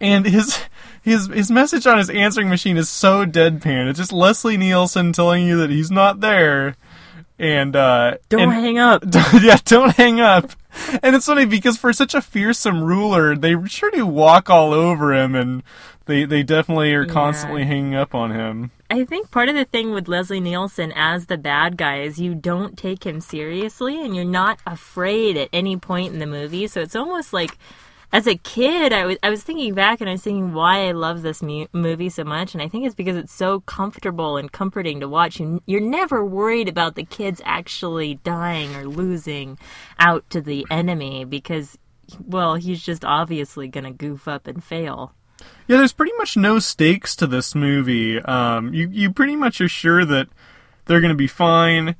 And 0.00 0.24
his 0.24 0.58
his 1.02 1.26
his 1.26 1.50
message 1.50 1.86
on 1.86 1.98
his 1.98 2.08
answering 2.08 2.48
machine 2.48 2.78
is 2.78 2.88
so 2.88 3.26
deadpan. 3.26 3.88
It's 3.90 3.98
just 3.98 4.12
Leslie 4.14 4.56
Nielsen 4.56 5.12
telling 5.12 5.46
you 5.46 5.58
that 5.58 5.68
he's 5.68 5.90
not 5.90 6.20
there. 6.20 6.76
And 7.38 7.76
uh 7.76 8.16
Don't 8.30 8.40
and- 8.42 8.52
hang 8.52 8.78
up. 8.78 9.02
yeah, 9.42 9.58
don't 9.66 9.94
hang 9.94 10.20
up. 10.20 10.52
And 11.02 11.14
it's 11.14 11.26
funny 11.26 11.44
because 11.44 11.76
for 11.76 11.92
such 11.92 12.14
a 12.14 12.22
fearsome 12.22 12.82
ruler, 12.82 13.36
they 13.36 13.54
sure 13.66 13.90
do 13.90 14.06
walk 14.06 14.48
all 14.48 14.72
over 14.72 15.12
him, 15.12 15.34
and 15.34 15.62
they 16.06 16.24
they 16.24 16.42
definitely 16.42 16.92
are 16.92 17.06
constantly 17.06 17.64
hanging 17.64 17.94
up 17.94 18.14
on 18.14 18.30
him. 18.30 18.70
I 18.90 19.04
think 19.04 19.30
part 19.30 19.48
of 19.48 19.54
the 19.54 19.64
thing 19.64 19.92
with 19.92 20.08
Leslie 20.08 20.40
Nielsen 20.40 20.92
as 20.94 21.26
the 21.26 21.38
bad 21.38 21.76
guy 21.76 22.00
is 22.02 22.20
you 22.20 22.34
don't 22.34 22.76
take 22.76 23.04
him 23.04 23.20
seriously 23.20 24.02
and 24.04 24.14
you're 24.14 24.24
not 24.24 24.60
afraid 24.66 25.36
at 25.36 25.48
any 25.52 25.76
point 25.76 26.12
in 26.12 26.20
the 26.20 26.26
movie. 26.26 26.66
So 26.66 26.80
it's 26.80 26.94
almost 26.94 27.32
like, 27.32 27.58
as 28.12 28.26
a 28.28 28.36
kid, 28.36 28.92
I 28.92 29.06
was 29.06 29.16
I 29.22 29.30
was 29.30 29.42
thinking 29.42 29.74
back 29.74 30.00
and 30.00 30.08
I 30.08 30.12
was 30.12 30.22
thinking 30.22 30.52
why 30.52 30.86
I 30.86 30.92
love 30.92 31.22
this 31.22 31.42
mu- 31.42 31.66
movie 31.72 32.10
so 32.10 32.22
much, 32.22 32.54
and 32.54 32.62
I 32.62 32.68
think 32.68 32.86
it's 32.86 32.94
because 32.94 33.16
it's 33.16 33.32
so 33.32 33.60
comfortable 33.60 34.36
and 34.36 34.52
comforting 34.52 35.00
to 35.00 35.08
watch. 35.08 35.40
You 35.40 35.62
you're 35.66 35.80
never 35.80 36.24
worried 36.24 36.68
about 36.68 36.94
the 36.94 37.04
kids 37.04 37.40
actually 37.44 38.16
dying 38.16 38.76
or 38.76 38.86
losing 38.86 39.58
out 39.98 40.28
to 40.30 40.40
the 40.40 40.64
enemy 40.70 41.24
because, 41.24 41.78
well, 42.24 42.54
he's 42.54 42.82
just 42.84 43.04
obviously 43.04 43.66
gonna 43.66 43.92
goof 43.92 44.28
up 44.28 44.46
and 44.46 44.62
fail. 44.62 45.14
Yeah, 45.66 45.78
there's 45.78 45.92
pretty 45.92 46.12
much 46.18 46.36
no 46.36 46.58
stakes 46.58 47.16
to 47.16 47.26
this 47.26 47.54
movie. 47.54 48.20
Um, 48.20 48.74
you 48.74 48.88
you 48.88 49.12
pretty 49.12 49.36
much 49.36 49.60
are 49.60 49.68
sure 49.68 50.04
that 50.04 50.28
they're 50.84 51.00
going 51.00 51.08
to 51.12 51.16
be 51.16 51.26
fine. 51.26 51.96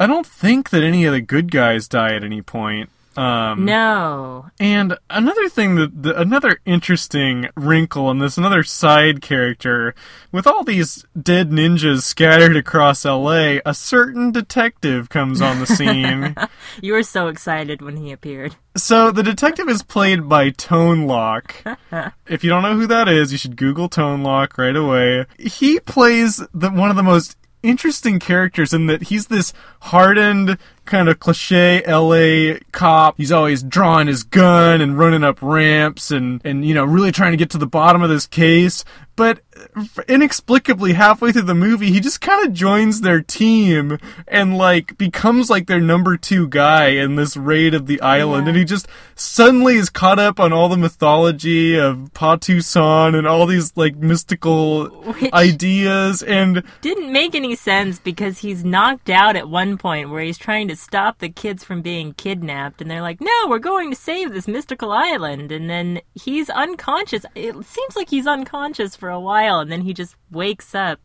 I 0.00 0.06
don't 0.06 0.26
think 0.26 0.70
that 0.70 0.82
any 0.82 1.04
of 1.04 1.12
the 1.12 1.20
good 1.20 1.50
guys 1.50 1.88
die 1.88 2.14
at 2.14 2.24
any 2.24 2.40
point. 2.40 2.90
Um, 3.18 3.64
No, 3.64 4.46
And 4.60 4.96
another 5.10 5.48
thing 5.48 5.74
that 5.74 6.02
the, 6.02 6.18
another 6.20 6.60
interesting 6.64 7.48
wrinkle 7.56 8.10
in 8.10 8.18
this, 8.18 8.38
another 8.38 8.62
side 8.62 9.20
character, 9.20 9.94
with 10.30 10.46
all 10.46 10.62
these 10.62 11.04
dead 11.20 11.50
ninjas 11.50 12.02
scattered 12.02 12.56
across 12.56 13.04
L.A., 13.04 13.60
a 13.66 13.74
certain 13.74 14.30
detective 14.30 15.08
comes 15.08 15.40
on 15.40 15.58
the 15.58 15.66
scene. 15.66 16.36
you 16.80 16.92
were 16.92 17.02
so 17.02 17.26
excited 17.26 17.82
when 17.82 17.96
he 17.96 18.12
appeared. 18.12 18.54
so 18.76 19.10
the 19.10 19.24
detective 19.24 19.68
is 19.68 19.82
played 19.82 20.28
by 20.28 20.50
Tone 20.50 21.06
Loc. 21.06 21.54
if 22.28 22.44
you 22.44 22.50
don't 22.50 22.62
know 22.62 22.76
who 22.76 22.86
that 22.86 23.08
is, 23.08 23.32
you 23.32 23.38
should 23.38 23.56
Google 23.56 23.88
Tone 23.88 24.22
Loc 24.22 24.56
right 24.56 24.76
away. 24.76 25.26
He 25.38 25.80
plays 25.80 26.40
the 26.54 26.70
one 26.70 26.90
of 26.90 26.96
the 26.96 27.02
most 27.02 27.36
interesting 27.62 28.20
characters 28.20 28.72
in 28.72 28.86
that 28.86 29.02
he's 29.04 29.26
this 29.26 29.52
hardened 29.80 30.58
kind 30.88 31.08
of 31.08 31.20
cliche 31.20 31.82
LA 31.86 32.58
cop. 32.72 33.16
He's 33.16 33.30
always 33.32 33.62
drawing 33.62 34.08
his 34.08 34.22
gun 34.24 34.80
and 34.80 34.98
running 34.98 35.22
up 35.24 35.38
ramps 35.40 36.10
and, 36.10 36.40
and, 36.44 36.64
you 36.64 36.74
know, 36.74 36.84
really 36.84 37.12
trying 37.12 37.32
to 37.32 37.36
get 37.38 37.50
to 37.50 37.58
the 37.58 37.66
bottom 37.66 38.02
of 38.02 38.10
this 38.10 38.26
case. 38.26 38.84
But 39.16 39.40
uh, 39.74 39.84
inexplicably, 40.06 40.92
halfway 40.92 41.32
through 41.32 41.42
the 41.42 41.54
movie, 41.54 41.90
he 41.90 41.98
just 41.98 42.20
kind 42.20 42.46
of 42.46 42.52
joins 42.52 43.00
their 43.00 43.20
team 43.20 43.98
and, 44.28 44.56
like, 44.56 44.96
becomes, 44.96 45.50
like, 45.50 45.66
their 45.66 45.80
number 45.80 46.16
two 46.16 46.46
guy 46.46 46.90
in 46.90 47.16
this 47.16 47.36
raid 47.36 47.74
of 47.74 47.86
the 47.86 48.00
island. 48.00 48.44
Yeah. 48.46 48.50
And 48.50 48.58
he 48.58 48.64
just 48.64 48.86
suddenly 49.16 49.74
is 49.74 49.90
caught 49.90 50.20
up 50.20 50.38
on 50.38 50.52
all 50.52 50.68
the 50.68 50.76
mythology 50.76 51.76
of 51.76 52.10
Patu-san 52.14 53.16
and 53.16 53.26
all 53.26 53.46
these, 53.46 53.76
like, 53.76 53.96
mystical 53.96 54.86
Which- 54.86 55.32
ideas. 55.32 56.22
And 56.22 56.62
Didn't 56.80 57.10
make 57.12 57.34
any 57.34 57.56
sense 57.56 57.98
because 57.98 58.38
he's 58.38 58.64
knocked 58.64 59.10
out 59.10 59.34
at 59.34 59.48
one 59.48 59.78
point 59.78 60.10
where 60.10 60.22
he's 60.22 60.38
trying 60.38 60.68
to 60.68 60.76
stop 60.78 61.18
the 61.18 61.28
kids 61.28 61.64
from 61.64 61.82
being 61.82 62.14
kidnapped, 62.14 62.80
and 62.80 62.90
they're 62.90 63.02
like, 63.02 63.20
"No, 63.20 63.46
we're 63.48 63.58
going 63.58 63.90
to 63.90 63.96
save 63.96 64.32
this 64.32 64.48
mystical 64.48 64.92
island," 64.92 65.52
and 65.52 65.68
then 65.68 66.00
he's 66.14 66.48
unconscious. 66.50 67.24
It 67.34 67.52
seems 67.64 67.96
like 67.96 68.08
he's 68.10 68.26
unconscious 68.26 68.96
for 68.96 69.10
a 69.10 69.20
while, 69.20 69.60
and 69.60 69.70
then 69.70 69.82
he 69.82 69.92
just 69.92 70.16
wakes 70.30 70.74
up 70.74 71.00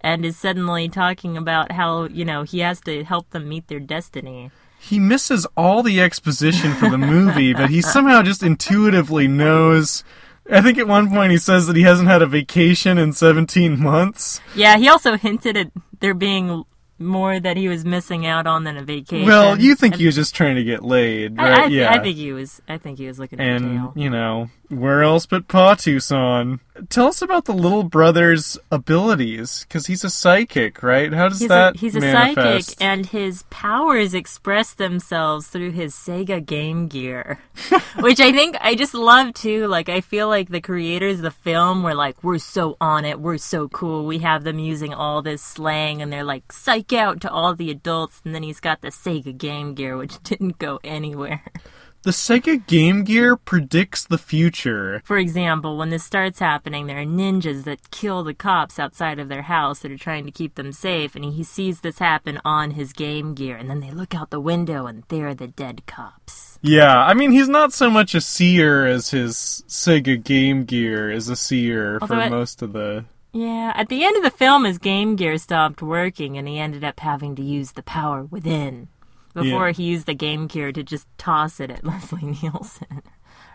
and 0.00 0.24
is 0.24 0.36
suddenly 0.36 0.88
talking 0.88 1.36
about 1.36 1.72
how 1.72 2.04
you 2.04 2.24
know 2.24 2.42
he 2.42 2.60
has 2.60 2.80
to 2.82 3.02
help 3.04 3.30
them 3.30 3.48
meet 3.48 3.66
their 3.68 3.80
destiny. 3.80 4.50
he 4.78 4.98
misses 5.00 5.46
all 5.56 5.82
the 5.82 6.00
exposition 6.00 6.72
for 6.74 6.88
the 6.88 6.98
movie, 6.98 7.52
but 7.52 7.70
he 7.70 7.80
somehow 7.82 8.22
just 8.22 8.42
intuitively 8.42 9.26
knows. 9.26 10.04
I 10.52 10.60
think 10.60 10.78
at 10.78 10.86
one 10.86 11.10
point 11.10 11.32
he 11.32 11.38
says 11.38 11.66
that 11.66 11.74
he 11.74 11.82
hasn't 11.82 12.08
had 12.08 12.22
a 12.22 12.26
vacation 12.26 12.98
in 12.98 13.12
17 13.12 13.82
months. 13.82 14.40
Yeah, 14.54 14.76
he 14.76 14.88
also 14.88 15.16
hinted 15.16 15.56
at 15.56 15.72
there 15.98 16.14
being 16.14 16.62
more 16.98 17.38
that 17.38 17.56
he 17.56 17.68
was 17.68 17.84
missing 17.84 18.26
out 18.26 18.46
on 18.46 18.64
than 18.64 18.76
a 18.76 18.82
vacation. 18.82 19.26
Well, 19.26 19.58
you 19.58 19.74
think 19.74 19.94
And 19.94 20.00
he 20.00 20.06
was 20.06 20.14
just 20.14 20.34
trying 20.34 20.56
to 20.56 20.64
get 20.64 20.82
laid, 20.82 21.38
I, 21.38 21.50
right? 21.50 21.60
I, 21.60 21.66
yeah. 21.66 21.92
I 21.92 22.02
think 22.02 22.16
he 22.16 22.32
was. 22.32 22.62
I 22.68 22.78
think 22.78 22.98
he 22.98 23.06
was 23.06 23.18
looking 23.18 23.40
and, 23.40 23.92
you 23.94 24.10
know, 24.10 24.50
where 24.68 25.02
else 25.02 25.26
but 25.26 25.48
Patu-san? 25.48 26.60
Tell 26.90 27.06
us 27.06 27.22
about 27.22 27.46
the 27.46 27.54
little 27.54 27.84
brother's 27.84 28.58
abilities, 28.70 29.64
because 29.66 29.86
he's 29.86 30.04
a 30.04 30.10
psychic, 30.10 30.82
right? 30.82 31.10
How 31.12 31.28
does 31.30 31.40
He's 31.40 31.48
that 31.48 31.76
a, 31.76 31.78
he's 31.78 31.96
a 31.96 32.00
manifest? 32.00 32.68
psychic, 32.68 32.82
and 32.84 33.06
his 33.06 33.44
powers 33.48 34.12
express 34.12 34.74
themselves 34.74 35.46
through 35.46 35.70
his 35.70 35.94
Sega 35.94 36.44
Game 36.44 36.86
Gear, 36.88 37.38
which 38.00 38.20
I 38.20 38.30
think 38.30 38.56
I 38.60 38.74
just 38.74 38.92
love 38.92 39.32
too. 39.32 39.66
Like, 39.68 39.88
I 39.88 40.02
feel 40.02 40.28
like 40.28 40.50
the 40.50 40.60
creators 40.60 41.16
of 41.16 41.22
the 41.22 41.30
film 41.30 41.82
were 41.82 41.94
like, 41.94 42.22
"We're 42.22 42.38
so 42.38 42.76
on 42.78 43.06
it, 43.06 43.20
we're 43.20 43.38
so 43.38 43.68
cool." 43.68 44.04
We 44.04 44.18
have 44.18 44.44
them 44.44 44.58
using 44.58 44.92
all 44.92 45.22
this 45.22 45.40
slang, 45.42 46.02
and 46.02 46.12
they're 46.12 46.24
like, 46.24 46.52
"Psych 46.52 46.92
out" 46.92 47.22
to 47.22 47.30
all 47.30 47.54
the 47.54 47.70
adults, 47.70 48.20
and 48.24 48.34
then 48.34 48.42
he's 48.42 48.60
got 48.60 48.82
the 48.82 48.88
Sega 48.88 49.36
Game 49.36 49.72
Gear, 49.74 49.96
which 49.96 50.22
didn't 50.22 50.58
go 50.58 50.78
anywhere. 50.84 51.42
The 52.06 52.12
Sega 52.12 52.64
Game 52.68 53.02
Gear 53.02 53.34
predicts 53.36 54.04
the 54.06 54.16
future. 54.16 55.02
For 55.04 55.18
example, 55.18 55.76
when 55.76 55.90
this 55.90 56.04
starts 56.04 56.38
happening, 56.38 56.86
there 56.86 57.00
are 57.00 57.04
ninjas 57.04 57.64
that 57.64 57.90
kill 57.90 58.22
the 58.22 58.32
cops 58.32 58.78
outside 58.78 59.18
of 59.18 59.28
their 59.28 59.42
house 59.42 59.80
that 59.80 59.90
are 59.90 59.98
trying 59.98 60.24
to 60.24 60.30
keep 60.30 60.54
them 60.54 60.70
safe, 60.70 61.16
and 61.16 61.24
he 61.24 61.42
sees 61.42 61.80
this 61.80 61.98
happen 61.98 62.40
on 62.44 62.70
his 62.70 62.92
Game 62.92 63.34
Gear, 63.34 63.56
and 63.56 63.68
then 63.68 63.80
they 63.80 63.90
look 63.90 64.14
out 64.14 64.30
the 64.30 64.38
window, 64.38 64.86
and 64.86 65.02
there 65.08 65.26
are 65.26 65.34
the 65.34 65.48
dead 65.48 65.82
cops. 65.86 66.60
Yeah, 66.62 66.96
I 66.96 67.12
mean, 67.12 67.32
he's 67.32 67.48
not 67.48 67.72
so 67.72 67.90
much 67.90 68.14
a 68.14 68.20
seer 68.20 68.86
as 68.86 69.10
his 69.10 69.64
Sega 69.66 70.22
Game 70.22 70.64
Gear 70.64 71.10
is 71.10 71.28
a 71.28 71.34
seer 71.34 71.98
Although 72.00 72.14
for 72.14 72.20
I- 72.20 72.28
most 72.28 72.62
of 72.62 72.72
the. 72.72 73.06
Yeah, 73.32 73.72
at 73.74 73.88
the 73.88 74.04
end 74.04 74.16
of 74.16 74.22
the 74.22 74.30
film, 74.30 74.62
his 74.62 74.78
Game 74.78 75.16
Gear 75.16 75.38
stopped 75.38 75.82
working, 75.82 76.38
and 76.38 76.46
he 76.46 76.60
ended 76.60 76.84
up 76.84 77.00
having 77.00 77.34
to 77.34 77.42
use 77.42 77.72
the 77.72 77.82
power 77.82 78.22
within 78.22 78.86
before 79.36 79.68
Yeah. 79.68 79.72
he 79.74 79.84
used 79.84 80.06
the 80.06 80.14
Game 80.14 80.48
Gear 80.48 80.72
to 80.72 80.82
just 80.82 81.06
toss 81.18 81.60
it 81.60 81.70
at 81.70 81.84
Leslie 81.84 82.36
Nielsen. 82.42 83.02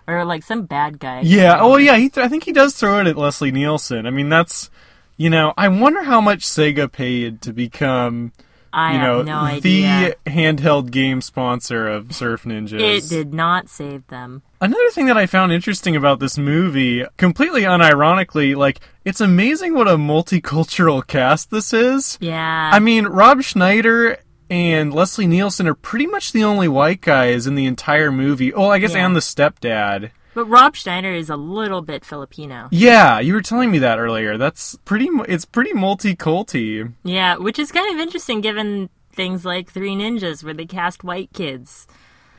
Or 0.07 0.23
like 0.25 0.43
some 0.43 0.65
bad 0.65 0.99
guy. 0.99 1.21
Yeah, 1.21 1.57
oh 1.59 1.75
yeah, 1.77 1.97
he 1.97 2.09
th- 2.09 2.25
I 2.25 2.29
think 2.29 2.43
he 2.45 2.53
does 2.53 2.75
throw 2.75 2.99
it 3.01 3.07
at 3.07 3.17
Leslie 3.17 3.51
Nielsen. 3.51 4.05
I 4.05 4.09
mean, 4.11 4.29
that's. 4.29 4.69
You 5.17 5.29
know, 5.29 5.53
I 5.55 5.67
wonder 5.67 6.01
how 6.01 6.19
much 6.19 6.39
Sega 6.39 6.91
paid 6.91 7.43
to 7.43 7.53
become, 7.53 8.31
I 8.73 8.93
you 8.93 8.97
know, 8.99 9.17
have 9.17 9.25
no 9.27 9.37
idea. 9.37 10.15
the 10.25 10.31
handheld 10.31 10.89
game 10.89 11.21
sponsor 11.21 11.87
of 11.87 12.15
Surf 12.15 12.43
Ninjas. 12.43 12.79
It 12.81 13.07
did 13.07 13.31
not 13.31 13.69
save 13.69 14.07
them. 14.07 14.41
Another 14.59 14.89
thing 14.89 15.05
that 15.05 15.17
I 15.17 15.27
found 15.27 15.51
interesting 15.51 15.95
about 15.95 16.19
this 16.19 16.39
movie, 16.39 17.05
completely 17.17 17.61
unironically, 17.63 18.55
like, 18.55 18.79
it's 19.05 19.21
amazing 19.21 19.75
what 19.75 19.87
a 19.87 19.95
multicultural 19.97 21.05
cast 21.05 21.51
this 21.51 21.71
is. 21.71 22.17
Yeah. 22.19 22.71
I 22.73 22.79
mean, 22.79 23.05
Rob 23.05 23.43
Schneider 23.43 24.17
and 24.51 24.93
Leslie 24.93 25.25
Nielsen 25.27 25.65
are 25.67 25.73
pretty 25.73 26.05
much 26.05 26.33
the 26.33 26.43
only 26.43 26.67
white 26.67 26.99
guys 26.99 27.47
in 27.47 27.55
the 27.55 27.65
entire 27.65 28.11
movie. 28.11 28.53
Oh, 28.53 28.69
I 28.69 28.79
guess, 28.79 28.93
Yeah. 28.93 29.05
and 29.05 29.15
the 29.15 29.21
stepdad. 29.21 30.11
But 30.33 30.45
Rob 30.45 30.75
Schneider 30.75 31.13
is 31.13 31.29
a 31.29 31.35
little 31.37 31.81
bit 31.81 32.03
Filipino. 32.05 32.67
Yeah, 32.71 33.19
you 33.19 33.33
were 33.33 33.41
telling 33.41 33.71
me 33.71 33.79
that 33.79 33.97
earlier. 33.97 34.37
That's 34.37 34.77
pretty. 34.85 35.09
It's 35.27 35.45
pretty 35.45 35.71
multiculti. 35.73 36.93
Yeah, 37.03 37.37
which 37.37 37.57
is 37.59 37.71
kind 37.71 37.93
of 37.95 37.99
interesting 38.01 38.41
given 38.41 38.89
things 39.13 39.43
like 39.45 39.69
Three 39.71 39.95
Ninjas, 39.95 40.43
where 40.43 40.53
they 40.53 40.65
cast 40.65 41.03
white 41.03 41.31
kids 41.33 41.87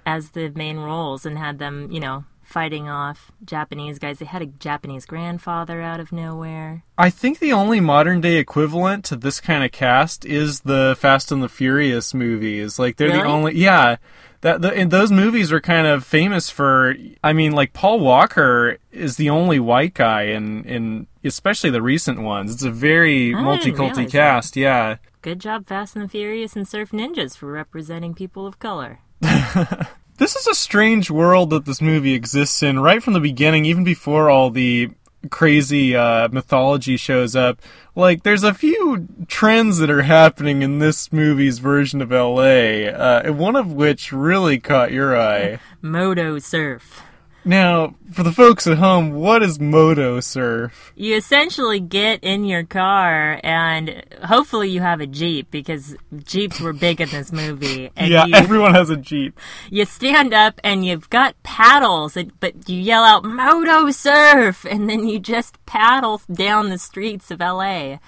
as 0.06 0.30
the 0.30 0.50
main 0.54 0.78
roles 0.78 1.24
and 1.26 1.38
had 1.38 1.58
them, 1.58 1.90
you 1.90 2.00
know, 2.00 2.24
fighting 2.52 2.88
off 2.88 3.32
Japanese 3.44 3.98
guys. 3.98 4.18
They 4.18 4.26
had 4.26 4.42
a 4.42 4.46
Japanese 4.46 5.06
grandfather 5.06 5.80
out 5.80 6.00
of 6.00 6.12
nowhere. 6.12 6.84
I 6.98 7.10
think 7.10 7.38
the 7.38 7.52
only 7.52 7.80
modern 7.80 8.20
day 8.20 8.36
equivalent 8.36 9.04
to 9.06 9.16
this 9.16 9.40
kind 9.40 9.64
of 9.64 9.72
cast 9.72 10.24
is 10.24 10.60
the 10.60 10.94
Fast 10.98 11.32
and 11.32 11.42
the 11.42 11.48
Furious 11.48 12.12
movies. 12.12 12.78
Like 12.78 12.96
they're 12.96 13.10
the 13.10 13.24
only. 13.24 13.56
Yeah. 13.56 13.96
That 14.42 14.60
the, 14.60 14.74
and 14.74 14.90
those 14.90 15.12
movies 15.12 15.52
are 15.52 15.60
kind 15.60 15.86
of 15.86 16.04
famous 16.04 16.50
for. 16.50 16.94
I 17.24 17.32
mean, 17.32 17.52
like 17.52 17.72
Paul 17.72 18.00
Walker 18.00 18.78
is 18.90 19.16
the 19.16 19.30
only 19.30 19.58
white 19.58 19.94
guy 19.94 20.22
in 20.22 20.64
in 20.64 21.06
especially 21.24 21.70
the 21.70 21.82
recent 21.82 22.20
ones. 22.20 22.52
It's 22.52 22.64
a 22.64 22.70
very 22.70 23.30
multiculti 23.30 23.78
realize 23.78 23.96
that. 23.96 24.10
cast. 24.10 24.56
Yeah. 24.56 24.96
Good 25.22 25.38
job, 25.38 25.68
Fast 25.68 25.94
and 25.94 26.04
the 26.04 26.08
Furious 26.08 26.56
and 26.56 26.66
Surf 26.66 26.90
Ninjas, 26.90 27.36
for 27.36 27.46
representing 27.46 28.12
people 28.12 28.44
of 28.44 28.58
color. 28.58 28.98
This 30.18 30.36
is 30.36 30.46
a 30.46 30.54
strange 30.54 31.10
world 31.10 31.50
that 31.50 31.64
this 31.64 31.80
movie 31.80 32.14
exists 32.14 32.62
in 32.62 32.80
right 32.80 33.02
from 33.02 33.14
the 33.14 33.20
beginning, 33.20 33.64
even 33.64 33.82
before 33.82 34.28
all 34.28 34.50
the 34.50 34.90
crazy 35.30 35.96
uh, 35.96 36.28
mythology 36.28 36.96
shows 36.96 37.34
up. 37.34 37.60
Like, 37.94 38.22
there's 38.22 38.44
a 38.44 38.54
few 38.54 39.08
trends 39.28 39.78
that 39.78 39.90
are 39.90 40.02
happening 40.02 40.62
in 40.62 40.78
this 40.78 41.12
movie's 41.12 41.58
version 41.58 42.00
of 42.02 42.10
LA, 42.10 42.88
uh, 42.90 43.32
one 43.32 43.56
of 43.56 43.72
which 43.72 44.12
really 44.12 44.58
caught 44.58 44.92
your 44.92 45.18
eye. 45.18 45.60
Moto 45.80 46.38
Surf. 46.38 47.02
Now, 47.44 47.94
for 48.12 48.22
the 48.22 48.32
folks 48.32 48.66
at 48.66 48.78
home, 48.78 49.14
what 49.14 49.42
is 49.42 49.58
Moto 49.58 50.20
Surf? 50.20 50.92
You 50.94 51.16
essentially 51.16 51.80
get 51.80 52.22
in 52.22 52.44
your 52.44 52.62
car 52.64 53.40
and 53.42 54.04
hopefully 54.24 54.70
you 54.70 54.80
have 54.80 55.00
a 55.00 55.06
Jeep 55.06 55.50
because 55.50 55.96
Jeeps 56.24 56.60
were 56.60 56.72
big 56.72 57.00
in 57.00 57.08
this 57.10 57.32
movie. 57.32 57.90
And 58.02 58.10
yeah, 58.10 58.26
you, 58.26 58.34
everyone 58.34 58.74
has 58.74 58.90
a 58.90 58.96
Jeep. 58.96 59.38
you 59.70 59.84
stand 59.84 60.32
up 60.32 60.60
and 60.64 60.84
you've 60.84 61.10
got 61.10 61.40
paddles, 61.42 62.16
and, 62.16 62.32
but 62.40 62.68
you 62.68 62.80
yell 62.80 63.04
out 63.04 63.24
"Moto 63.24 63.90
Surf," 63.90 64.64
and 64.64 64.88
then 64.88 65.06
you 65.06 65.18
just 65.18 65.64
paddle 65.66 66.20
down 66.32 66.68
the 66.70 66.78
streets 66.78 67.30
of 67.30 67.40
LA, 67.40 67.98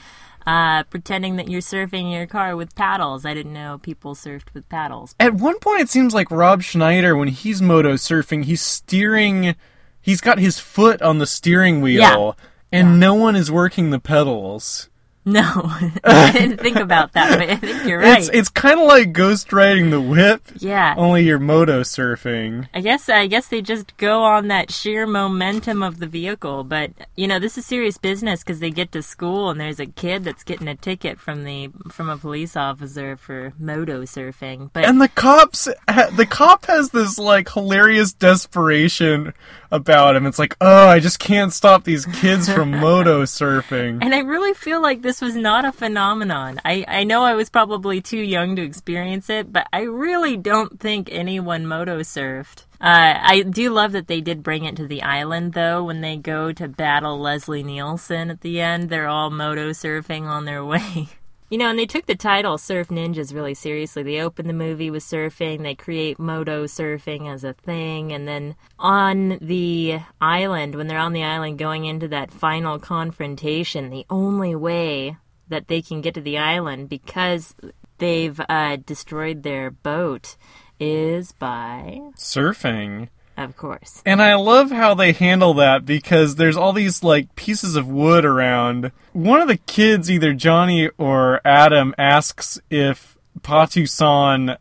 uh, 0.47 0.83
pretending 0.85 1.37
that 1.37 1.49
you're 1.49 1.61
surfing 1.61 2.13
your 2.13 2.27
car 2.27 2.57
with 2.57 2.75
paddles. 2.75 3.25
I 3.25 3.35
didn't 3.35 3.53
know 3.53 3.79
people 3.79 4.15
surfed 4.15 4.53
with 4.55 4.69
paddles. 4.69 5.15
At 5.19 5.35
one 5.35 5.59
point, 5.59 5.81
it 5.81 5.89
seems 5.89 6.15
like 6.15 6.31
Rob 6.31 6.63
Schneider, 6.63 7.17
when 7.17 7.29
he's 7.29 7.63
moto 7.63 7.95
surfing, 7.95 8.45
he's 8.45 8.61
steering. 8.63 9.55
He's 10.01 10.21
got 10.21 10.39
his 10.39 10.59
foot 10.59 11.01
on 11.01 11.19
the 11.19 11.27
steering 11.27 11.81
wheel, 11.81 12.01
Yeah. 12.01 12.33
and 12.73 13.01
no 13.01 13.15
one 13.15 13.37
is 13.37 13.51
working 13.51 13.91
the 13.91 13.99
pedals. 14.01 14.89
No, 15.27 15.43
I 16.05 16.33
didn't 16.33 16.61
think 16.61 16.77
about 16.77 17.13
that, 17.13 17.39
but 17.39 17.49
I 17.49 17.57
think 17.57 17.87
you're 17.87 17.99
right. 17.99 18.19
It's 18.19 18.29
it's 18.29 18.49
kind 18.51 18.79
of 18.79 18.87
like 18.87 19.13
ghost 19.13 19.53
riding 19.53 19.89
the 19.89 20.01
whip, 20.01 20.43
yeah. 20.59 20.95
only 20.99 21.25
you're 21.25 21.39
moto 21.39 21.81
surfing. 21.81 22.69
I 22.75 22.83
guess 22.83 23.09
I 23.09 23.27
guess 23.27 23.49
they 23.49 23.63
just 23.63 23.97
go 23.97 24.23
on 24.23 24.49
that 24.49 24.71
sheer 24.71 25.07
momentum 25.07 25.83
of 25.83 25.99
the 25.99 26.07
vehicle, 26.07 26.63
but 26.63 26.91
you 27.17 27.27
know 27.27 27.39
this 27.39 27.57
is 27.57 27.65
serious 27.65 27.97
business 27.97 28.43
because 28.43 28.61
they 28.61 28.71
get 28.71 28.93
to 28.93 29.03
school 29.03 29.49
and 29.49 29.59
there's 29.59 29.81
a 29.81 29.87
kid 29.87 30.25
that's 30.25 30.45
getting 30.45 30.69
a 30.69 30.75
ticket 30.75 31.19
from 31.19 31.45
the 31.45 31.71
from 31.91 32.11
a 32.11 32.19
police 32.19 32.55
officer 32.55 33.17
for 33.17 33.55
moto 33.59 34.03
surfing. 34.03 34.71
But 34.75 34.85
And 34.85 35.01
the 35.01 35.09
cops, 35.09 35.65
the 35.87 36.27
cop 36.29 36.67
has 36.67 36.91
this 36.91 37.19
like 37.19 37.51
hilarious 37.51 38.13
desperation 38.13 39.33
about 39.71 40.17
him. 40.17 40.27
It's 40.27 40.39
like, 40.39 40.57
oh, 40.61 40.89
I 40.89 41.01
just 41.01 41.19
can't 41.19 41.53
stop 41.53 41.85
these 41.85 42.05
kids 42.07 42.53
from 42.53 42.71
moto 42.81 43.23
surfing. 43.23 43.99
and 44.03 44.15
I 44.15 44.19
really 44.19 44.53
feel 44.55 44.83
like 44.83 45.03
this 45.03 45.14
was 45.21 45.37
not 45.37 45.65
a 45.65 45.73
phenomenon. 45.73 46.61
I 46.65 46.85
I 46.87 47.05
know 47.05 47.23
I 47.25 47.35
was 47.35 47.51
probably 47.51 48.01
too 48.01 48.21
young 48.21 48.57
to 48.57 48.63
experience 48.63 49.29
it, 49.31 49.53
but 49.53 49.67
I 49.73 49.83
really 49.83 50.37
don't 50.37 50.81
think 50.81 51.09
anyone 51.11 51.67
moto 51.67 52.01
surfed. 52.01 52.65
Uh, 52.81 53.19
I 53.21 53.43
do 53.43 53.71
love 53.71 53.93
that 53.93 54.09
they 54.09 54.21
did 54.21 54.43
bring 54.43 54.65
it 54.65 54.77
to 54.77 54.87
the 54.87 55.03
island, 55.03 55.55
though. 55.55 55.85
When 55.85 56.03
they 56.03 56.17
go 56.17 56.53
to 56.53 56.69
battle 56.69 57.19
Leslie 57.19 57.63
Nielsen 57.63 58.31
at 58.31 58.43
the 58.43 58.61
end, 58.61 58.91
they're 58.91 59.09
all 59.09 59.31
moto 59.31 59.71
surfing 59.71 60.23
on 60.23 60.45
their 60.45 60.65
way. 60.75 61.09
You 61.51 61.59
know, 61.59 61.69
and 61.69 61.79
they 61.79 61.87
took 61.87 62.07
the 62.07 62.15
title 62.15 62.57
Surf 62.59 62.89
Ninjas 62.89 63.35
really 63.35 63.55
seriously. 63.55 64.03
They 64.03 64.21
open 64.21 64.47
the 64.47 64.53
movie 64.53 64.91
with 64.91 65.05
surfing, 65.05 65.63
they 65.63 65.75
create 65.75 66.19
moto 66.19 66.65
surfing 66.65 67.33
as 67.33 67.45
a 67.45 67.53
thing, 67.53 68.13
and 68.13 68.27
then 68.27 68.57
on 68.79 69.39
the 69.41 70.01
island, 70.21 70.75
when 70.75 70.89
they're 70.89 70.99
on 70.99 71.13
the 71.13 71.23
island 71.23 71.59
going 71.59 71.85
into 71.85 72.09
that 72.09 72.33
final 72.33 72.79
confrontation, 72.79 73.91
the 73.91 74.07
only 74.09 74.55
way 74.55 75.19
that 75.49 75.69
they 75.69 75.83
can 75.83 76.01
get 76.01 76.15
to 76.15 76.21
the 76.21 76.39
island 76.39 76.89
because 76.89 77.55
they've 77.99 78.41
uh, 78.49 78.77
destroyed 78.77 79.43
their 79.43 79.71
boat 79.71 80.37
is 80.81 81.33
by, 81.33 82.01
Surfing. 82.17 83.09
Of 83.37 83.57
course. 83.57 84.03
And 84.07 84.23
I 84.23 84.35
love 84.35 84.71
how 84.71 84.95
they 84.95 85.13
handle 85.13 85.55
that 85.55 85.85
because 85.85 86.37
there's 86.37 86.57
all 86.57 86.73
these 86.73 87.03
like 87.03 87.35
pieces 87.37 87.77
of 87.77 87.89
wood 87.89 88.25
around. 88.25 88.93
One 89.13 89.41
of 89.41 89.49
the 89.49 89.57
kids, 89.57 90.11
either 90.11 90.33
Johnny 90.33 90.91
or 90.99 91.41
Adam, 91.45 91.95
asks 91.99 92.59
if 92.71 93.17
Patu-san 93.41 94.57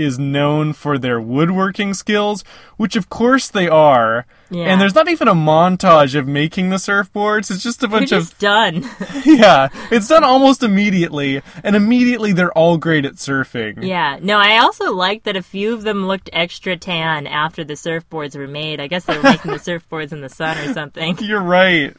is 0.00 0.18
known 0.18 0.72
for 0.72 0.98
their 0.98 1.20
woodworking 1.20 1.94
skills, 1.94 2.42
which 2.76 2.96
of 2.96 3.08
course 3.08 3.48
they 3.48 3.68
are. 3.68 4.26
Yeah. 4.50 4.64
And 4.64 4.80
there's 4.80 4.94
not 4.94 5.08
even 5.08 5.28
a 5.28 5.34
montage 5.34 6.18
of 6.18 6.26
making 6.26 6.70
the 6.70 6.76
surfboards. 6.76 7.50
It's 7.50 7.62
just 7.62 7.82
a 7.84 7.88
bunch 7.88 8.10
of 8.10 8.24
just 8.24 8.38
done. 8.38 8.88
yeah. 9.24 9.68
It's 9.90 10.08
done 10.08 10.24
almost 10.24 10.62
immediately, 10.62 11.42
and 11.62 11.76
immediately 11.76 12.32
they're 12.32 12.52
all 12.52 12.76
great 12.76 13.04
at 13.04 13.14
surfing. 13.14 13.84
yeah. 13.84 14.18
No, 14.20 14.38
I 14.38 14.58
also 14.58 14.92
like 14.92 15.22
that 15.24 15.36
a 15.36 15.42
few 15.42 15.72
of 15.74 15.82
them 15.82 16.08
looked 16.08 16.30
extra 16.32 16.76
tan 16.76 17.26
after 17.26 17.62
the 17.62 17.74
surfboards 17.74 18.36
were 18.36 18.48
made. 18.48 18.80
I 18.80 18.88
guess 18.88 19.04
they 19.04 19.16
were 19.16 19.22
making 19.22 19.52
the 19.52 19.58
surfboards 19.68 20.12
in 20.12 20.20
the 20.20 20.28
sun 20.28 20.58
or 20.58 20.72
something. 20.72 21.18
You're 21.20 21.40
right. 21.40 21.96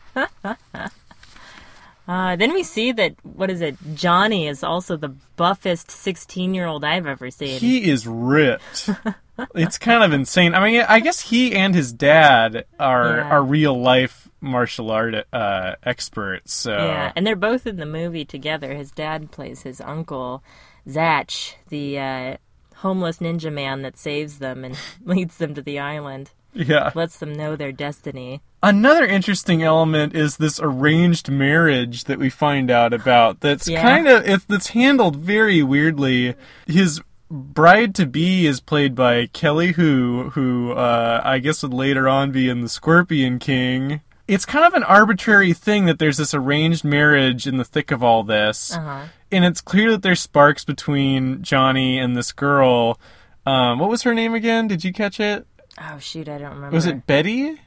Uh, 2.11 2.35
then 2.35 2.53
we 2.53 2.61
see 2.61 2.91
that, 2.91 3.15
what 3.23 3.49
is 3.49 3.61
it? 3.61 3.77
Johnny 3.95 4.45
is 4.45 4.63
also 4.65 4.97
the 4.97 5.15
buffest 5.37 5.89
16 5.89 6.53
year 6.53 6.65
old 6.65 6.83
I've 6.83 7.07
ever 7.07 7.31
seen. 7.31 7.57
He 7.61 7.89
is 7.89 8.05
ripped. 8.05 8.89
it's 9.55 9.77
kind 9.77 10.03
of 10.03 10.11
insane. 10.11 10.53
I 10.53 10.59
mean, 10.69 10.81
I 10.81 10.99
guess 10.99 11.21
he 11.21 11.55
and 11.55 11.73
his 11.73 11.93
dad 11.93 12.65
are 12.77 13.15
Yeah. 13.17 13.29
are 13.29 13.41
real 13.41 13.79
life 13.79 14.27
martial 14.41 14.91
art 14.91 15.15
uh, 15.31 15.75
experts. 15.83 16.53
So 16.53 16.75
Yeah, 16.75 17.13
and 17.15 17.25
they're 17.25 17.37
both 17.37 17.65
in 17.65 17.77
the 17.77 17.85
movie 17.85 18.25
together. 18.25 18.73
His 18.73 18.91
dad 18.91 19.31
plays 19.31 19.61
his 19.61 19.79
uncle, 19.79 20.43
Zach, 20.89 21.31
the 21.69 21.97
uh, 21.97 22.37
homeless 22.77 23.19
ninja 23.19 23.53
man 23.53 23.83
that 23.83 23.97
saves 23.97 24.39
them 24.39 24.65
and 24.65 24.77
leads 25.05 25.37
them 25.37 25.53
to 25.55 25.61
the 25.61 25.79
island, 25.79 26.31
yeah. 26.53 26.91
lets 26.95 27.17
them 27.17 27.33
know 27.33 27.55
their 27.55 27.71
destiny. 27.71 28.41
Another 28.63 29.05
interesting 29.05 29.63
element 29.63 30.15
is 30.15 30.37
this 30.37 30.59
arranged 30.61 31.29
marriage 31.31 32.03
that 32.05 32.19
we 32.19 32.29
find 32.29 32.69
out 32.69 32.93
about. 32.93 33.39
That's 33.39 33.67
Yeah. 33.67 33.81
kind 33.81 34.07
of 34.07 34.27
it's 34.27 34.45
that's 34.45 34.67
handled 34.69 35.15
very 35.15 35.63
weirdly. 35.63 36.35
His 36.67 37.01
bride 37.29 37.95
to 37.95 38.05
be 38.05 38.45
is 38.45 38.59
played 38.59 38.93
by 38.93 39.27
Kelly 39.27 39.71
Hu, 39.71 40.31
who 40.31 40.73
uh, 40.73 41.21
I 41.23 41.39
guess 41.39 41.63
would 41.63 41.73
later 41.73 42.07
on 42.09 42.31
be 42.31 42.49
in 42.49 42.61
the 42.61 42.69
Scorpion 42.69 43.39
King. 43.39 44.01
It's 44.27 44.45
kind 44.45 44.63
of 44.65 44.73
an 44.73 44.83
arbitrary 44.83 45.51
thing 45.53 45.85
that 45.85 45.97
there's 45.99 46.17
this 46.17 46.33
arranged 46.33 46.83
marriage 46.85 47.47
in 47.47 47.57
the 47.57 47.65
thick 47.65 47.91
of 47.91 48.03
all 48.03 48.23
this, 48.23 48.73
Uh-huh. 48.75 49.03
and 49.31 49.43
it's 49.43 49.59
clear 49.61 49.91
that 49.91 50.03
there's 50.03 50.19
sparks 50.21 50.63
between 50.63 51.41
Johnny 51.41 51.97
and 51.99 52.15
this 52.15 52.31
girl. 52.31 52.99
Um, 53.45 53.79
what 53.79 53.89
was 53.89 54.03
her 54.03 54.13
name 54.13 54.33
again? 54.33 54.67
Did 54.67 54.83
you 54.83 54.93
catch 54.93 55.19
it? 55.19 55.47
Oh, 55.81 55.97
shoot, 55.99 56.29
I 56.29 56.37
don't 56.37 56.55
remember. 56.55 56.75
Was 56.75 56.85
it 56.85 57.05
Betty? 57.07 57.59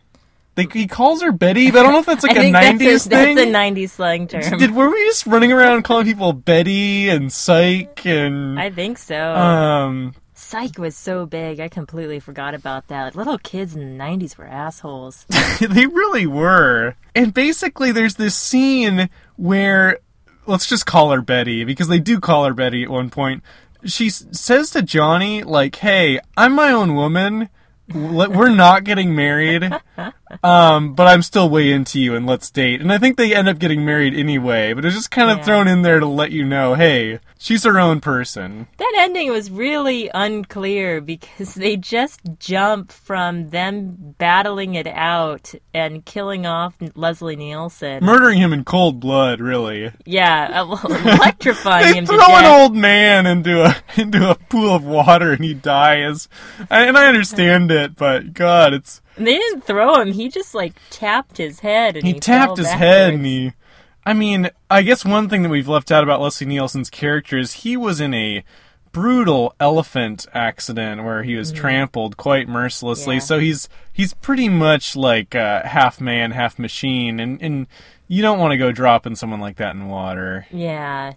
They, 0.56 0.68
he 0.72 0.86
calls 0.86 1.20
her 1.22 1.32
Betty, 1.32 1.72
but 1.72 1.80
I 1.80 1.82
don't 1.82 1.92
know 1.92 1.98
if 1.98 2.06
that's 2.06 2.22
like 2.22 2.36
a 2.36 2.40
think 2.40 2.56
'90s 2.56 2.78
that's 2.78 3.06
a, 3.06 3.08
thing. 3.08 3.34
That's 3.36 3.48
a 3.48 3.52
90s 3.52 3.90
slang 3.90 4.28
term. 4.28 4.58
Did 4.58 4.70
were 4.70 4.88
we 4.88 5.04
just 5.06 5.26
running 5.26 5.50
around 5.52 5.82
calling 5.82 6.06
people 6.06 6.32
Betty 6.32 7.08
and 7.08 7.32
Psych 7.32 8.06
and 8.06 8.58
I 8.60 8.70
think 8.70 8.98
so. 8.98 9.34
um? 9.34 10.14
Psych 10.36 10.78
was 10.78 10.96
so 10.96 11.26
big, 11.26 11.58
I 11.58 11.68
completely 11.68 12.20
forgot 12.20 12.54
about 12.54 12.88
that. 12.88 13.04
Like, 13.04 13.14
little 13.14 13.38
kids 13.38 13.74
in 13.74 13.96
the 13.96 14.04
90s 14.04 14.36
were 14.36 14.44
assholes. 14.46 15.26
they 15.60 15.86
really 15.86 16.26
were. 16.26 16.96
And 17.14 17.32
basically, 17.32 17.92
there's 17.92 18.16
this 18.16 18.36
scene 18.36 19.08
where 19.36 19.98
let's 20.46 20.66
just 20.66 20.86
call 20.86 21.10
her 21.12 21.22
Betty 21.22 21.64
because 21.64 21.88
they 21.88 21.98
do 22.00 22.20
call 22.20 22.44
her 22.44 22.54
Betty 22.54 22.82
at 22.84 22.90
one 22.90 23.10
point. 23.10 23.42
She 23.84 24.06
s- 24.06 24.26
says 24.32 24.70
to 24.70 24.82
Johnny, 24.82 25.42
like, 25.42 25.76
"Hey, 25.76 26.18
I'm 26.36 26.52
my 26.52 26.70
own 26.70 26.94
woman. 26.94 27.48
We're 27.92 28.54
not 28.54 28.84
getting 28.84 29.14
married, 29.14 29.70
um, 30.42 30.94
but 30.94 31.06
I'm 31.06 31.22
still 31.22 31.48
way 31.48 31.70
into 31.70 32.00
you, 32.00 32.14
and 32.14 32.26
let's 32.26 32.50
date." 32.50 32.80
And 32.80 32.92
I 32.92 32.98
think 32.98 33.16
they 33.16 33.34
end 33.34 33.48
up 33.48 33.58
getting 33.58 33.84
married 33.84 34.14
anyway. 34.14 34.72
But 34.72 34.84
it's 34.84 34.94
just 34.94 35.10
kind 35.10 35.30
of 35.30 35.38
Yeah. 35.38 35.44
thrown 35.44 35.68
in 35.68 35.82
there 35.82 36.00
to 36.00 36.06
let 36.06 36.30
you 36.32 36.44
know, 36.44 36.74
hey, 36.74 37.20
she's 37.38 37.64
her 37.64 37.78
own 37.78 38.00
person. 38.00 38.66
That 38.78 38.92
ending 38.98 39.30
was 39.30 39.50
really 39.50 40.10
unclear 40.14 41.00
because 41.00 41.54
they 41.54 41.76
just 41.76 42.20
jump 42.38 42.90
from 42.92 43.50
them 43.50 44.14
battling 44.18 44.74
it 44.74 44.86
out 44.86 45.54
and 45.72 46.04
killing 46.04 46.46
off 46.46 46.74
Leslie 46.94 47.36
Nielsen. 47.36 48.04
Murdering 48.04 48.38
him 48.38 48.52
in 48.52 48.64
cold 48.64 49.00
blood, 49.00 49.40
really. 49.40 49.92
yeah, 50.04 50.62
uh, 50.62 50.76
electrifying 50.88 51.84
They 51.92 51.98
him 51.98 52.06
throw 52.06 52.18
an 52.18 52.44
old 52.44 52.74
man 52.76 53.26
into 53.26 53.64
a 53.64 53.76
into 53.96 54.30
a 54.30 54.34
pool 54.34 54.74
of 54.74 54.84
water 54.84 55.32
and 55.32 55.44
he 55.44 55.54
dies. 55.54 56.28
And 56.70 56.96
I 56.96 57.06
understand 57.06 57.70
it, 57.70 57.96
but 57.96 58.34
God, 58.34 58.72
it's 58.74 59.00
They 59.16 59.36
didn't 59.36 59.62
throw 59.62 60.00
him; 60.00 60.12
he 60.12 60.28
just 60.28 60.54
like 60.54 60.74
tapped 60.90 61.38
his 61.38 61.60
head 61.60 61.96
and 61.96 62.06
he, 62.06 62.14
he, 62.14 62.20
tapped 62.20 62.58
his 62.58 62.70
head 62.70 63.14
and 63.14 63.26
he. 63.26 63.52
I 64.06 64.12
mean, 64.12 64.50
I 64.70 64.82
guess 64.82 65.04
one 65.04 65.28
thing 65.28 65.42
that 65.42 65.48
we've 65.48 65.68
left 65.68 65.90
out 65.90 66.02
about 66.02 66.20
Leslie 66.20 66.46
Nielsen's 66.46 66.90
character 66.90 67.38
is 67.38 67.52
he 67.52 67.76
was 67.76 68.00
in 68.00 68.12
a 68.12 68.44
brutal 68.92 69.54
elephant 69.58 70.26
accident 70.32 71.02
where 71.04 71.22
he 71.22 71.34
was 71.34 71.50
trampled 71.52 72.16
quite 72.16 72.48
mercilessly. 72.48 73.16
Yeah. 73.16 73.20
So 73.20 73.38
he's 73.38 73.68
he's 73.92 74.14
pretty 74.14 74.48
much 74.48 74.96
like 74.96 75.34
uh, 75.34 75.64
half 75.64 76.00
man, 76.00 76.30
half 76.30 76.58
machine, 76.58 77.20
and 77.20 77.42
and 77.42 77.66
you 78.08 78.22
don't 78.22 78.38
want 78.38 78.52
to 78.52 78.56
go 78.56 78.72
dropping 78.72 79.16
someone 79.16 79.40
like 79.40 79.56
that 79.56 79.74
in 79.74 79.88
water. 79.88 80.46
Yeah. 80.50 81.14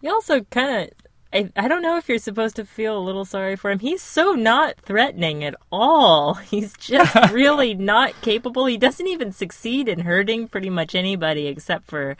You 0.00 0.12
also 0.12 0.42
kind 0.42 0.84
of. 0.84 0.90
I, 1.32 1.50
I 1.56 1.68
don't 1.68 1.82
know 1.82 1.98
if 1.98 2.08
you're 2.08 2.18
supposed 2.18 2.56
to 2.56 2.64
feel 2.64 2.96
a 2.96 3.00
little 3.00 3.24
sorry 3.26 3.54
for 3.56 3.70
him. 3.70 3.80
He's 3.80 4.00
so 4.02 4.32
not 4.32 4.76
threatening 4.80 5.44
at 5.44 5.54
all. 5.70 6.34
He's 6.34 6.74
just 6.74 7.14
really 7.32 7.74
not 7.74 8.18
capable. 8.22 8.66
He 8.66 8.78
doesn't 8.78 9.06
even 9.06 9.32
succeed 9.32 9.88
in 9.88 10.00
hurting 10.00 10.48
pretty 10.48 10.70
much 10.70 10.94
anybody 10.94 11.46
except 11.46 11.86
for 11.86 12.16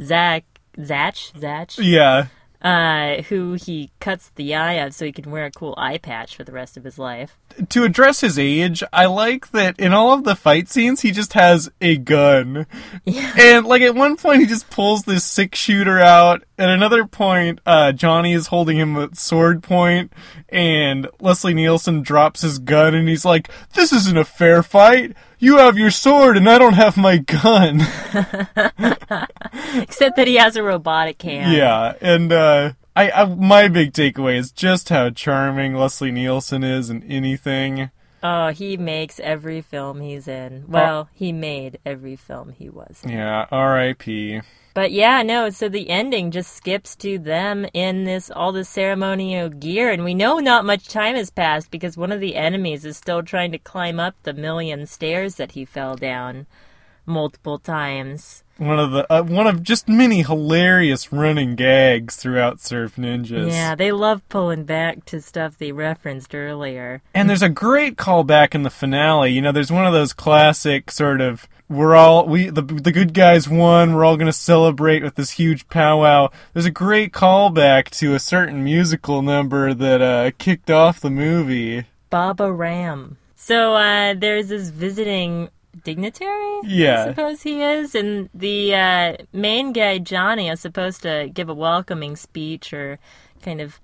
Zach. 0.00 0.44
Zach? 0.80 1.16
Zach? 1.38 1.70
Yeah. 1.78 2.26
Uh, 2.62 3.20
who 3.24 3.52
he 3.54 3.90
cuts 4.00 4.30
the 4.36 4.54
eye 4.54 4.72
of 4.74 4.94
so 4.94 5.04
he 5.04 5.12
can 5.12 5.30
wear 5.30 5.44
a 5.44 5.50
cool 5.50 5.74
eye 5.76 5.98
patch 5.98 6.34
for 6.34 6.44
the 6.44 6.52
rest 6.52 6.78
of 6.78 6.84
his 6.84 6.98
life. 6.98 7.36
to 7.68 7.84
address 7.84 8.22
his 8.22 8.38
age, 8.38 8.82
I 8.90 9.04
like 9.04 9.50
that 9.50 9.78
in 9.78 9.92
all 9.92 10.14
of 10.14 10.24
the 10.24 10.34
fight 10.34 10.70
scenes, 10.70 11.02
he 11.02 11.10
just 11.10 11.34
has 11.34 11.70
a 11.82 11.98
gun. 11.98 12.66
Yeah. 13.04 13.34
And, 13.36 13.66
like, 13.66 13.82
at 13.82 13.94
one 13.94 14.16
point, 14.16 14.40
he 14.40 14.46
just 14.46 14.70
pulls 14.70 15.02
this 15.02 15.24
six 15.24 15.58
shooter 15.58 16.00
out. 16.00 16.42
At 16.56 16.68
another 16.68 17.04
point, 17.04 17.60
uh, 17.66 17.90
Johnny 17.92 18.32
is 18.32 18.46
holding 18.46 18.76
him 18.76 18.96
at 18.96 19.16
sword 19.16 19.62
point, 19.62 20.12
and 20.48 21.08
Leslie 21.20 21.52
Nielsen 21.54 22.02
drops 22.02 22.42
his 22.42 22.60
gun, 22.60 22.94
and 22.94 23.08
he's 23.08 23.24
like, 23.24 23.48
This 23.72 23.92
isn't 23.92 24.16
a 24.16 24.24
fair 24.24 24.62
fight! 24.62 25.16
You 25.40 25.58
have 25.58 25.76
your 25.76 25.90
sword, 25.90 26.36
and 26.36 26.48
I 26.48 26.58
don't 26.58 26.74
have 26.74 26.96
my 26.96 27.18
gun! 27.18 27.80
Except 29.74 30.16
that 30.16 30.26
he 30.26 30.36
has 30.36 30.54
a 30.54 30.62
robotic 30.62 31.20
hand. 31.20 31.52
yeah, 31.52 31.94
and, 32.00 32.32
uh, 32.32 32.72
I, 32.94 33.10
I, 33.10 33.24
my 33.24 33.66
big 33.66 33.92
takeaway 33.92 34.36
is 34.36 34.52
just 34.52 34.88
how 34.90 35.10
charming 35.10 35.74
Leslie 35.74 36.12
Nielsen 36.12 36.62
is 36.62 36.88
in 36.88 37.02
anything. 37.02 37.90
Oh, 38.22 38.48
he 38.48 38.76
makes 38.76 39.18
every 39.20 39.60
film 39.60 40.00
he's 40.00 40.28
in. 40.28 40.64
Well, 40.68 41.10
he 41.12 41.32
made 41.32 41.78
every 41.84 42.16
film 42.16 42.52
he 42.52 42.70
was 42.70 43.00
in. 43.02 43.10
Yeah, 43.10 43.46
R.I.P. 43.50 44.40
But 44.74 44.90
yeah, 44.90 45.22
no, 45.22 45.50
so 45.50 45.68
the 45.68 45.88
ending 45.88 46.32
just 46.32 46.52
skips 46.52 46.96
to 46.96 47.16
them 47.16 47.64
in 47.72 48.04
this 48.04 48.28
all 48.28 48.50
this 48.50 48.68
ceremonial 48.68 49.48
gear. 49.48 49.90
And 49.90 50.02
we 50.02 50.14
know 50.14 50.40
not 50.40 50.64
much 50.64 50.88
time 50.88 51.14
has 51.14 51.30
passed 51.30 51.70
because 51.70 51.96
one 51.96 52.10
of 52.10 52.20
the 52.20 52.34
enemies 52.34 52.84
is 52.84 52.96
still 52.96 53.22
trying 53.22 53.52
to 53.52 53.58
climb 53.58 54.00
up 54.00 54.16
the 54.24 54.34
million 54.34 54.86
stairs 54.86 55.36
that 55.36 55.52
he 55.52 55.64
fell 55.64 55.94
down 55.94 56.46
multiple 57.06 57.58
times. 57.58 58.42
One 58.56 58.78
of 58.78 58.92
the 58.92 59.12
uh, 59.12 59.22
one 59.22 59.48
of 59.48 59.64
just 59.64 59.88
many 59.88 60.22
hilarious 60.22 61.12
running 61.12 61.56
gags 61.56 62.14
throughout 62.14 62.60
Surf 62.60 62.94
Ninjas. 62.94 63.50
Yeah, 63.50 63.74
they 63.74 63.90
love 63.90 64.26
pulling 64.28 64.64
back 64.64 65.04
to 65.06 65.20
stuff 65.20 65.58
they 65.58 65.72
referenced 65.72 66.34
earlier. 66.36 67.02
And 67.12 67.28
there's 67.28 67.42
a 67.42 67.48
great 67.48 67.96
callback 67.96 68.54
in 68.54 68.62
the 68.62 68.70
finale. 68.70 69.32
You 69.32 69.42
know, 69.42 69.50
there's 69.50 69.72
one 69.72 69.86
of 69.86 69.92
those 69.92 70.12
classic 70.12 70.92
sort 70.92 71.20
of 71.20 71.48
we're 71.68 71.96
all 71.96 72.26
we 72.26 72.48
the 72.48 72.62
the 72.62 72.92
good 72.92 73.12
guys 73.12 73.48
won. 73.48 73.94
We're 73.94 74.04
all 74.04 74.16
going 74.16 74.26
to 74.26 74.32
celebrate 74.32 75.02
with 75.02 75.16
this 75.16 75.32
huge 75.32 75.68
powwow. 75.68 76.30
There's 76.52 76.66
a 76.66 76.70
great 76.70 77.12
callback 77.12 77.90
to 77.98 78.14
a 78.14 78.20
certain 78.20 78.62
musical 78.62 79.22
number 79.22 79.74
that 79.74 80.00
uh, 80.00 80.30
kicked 80.38 80.70
off 80.70 81.00
the 81.00 81.10
movie. 81.10 81.86
Baba 82.08 82.52
Ram. 82.52 83.16
So 83.34 83.74
uh, 83.74 84.14
there's 84.14 84.48
this 84.48 84.68
visiting 84.68 85.50
dignitary. 85.82 86.60
Yeah. 86.64 87.04
I 87.04 87.08
suppose 87.08 87.42
he 87.42 87.62
is, 87.62 87.94
and 87.94 88.28
the 88.34 88.74
uh, 88.74 89.16
main 89.32 89.72
guy 89.72 89.98
Johnny 89.98 90.48
is 90.48 90.60
supposed 90.60 91.02
to 91.02 91.30
give 91.32 91.48
a 91.48 91.54
welcoming 91.54 92.16
speech 92.16 92.72
or 92.72 92.98
kind 93.42 93.60
of 93.60 93.80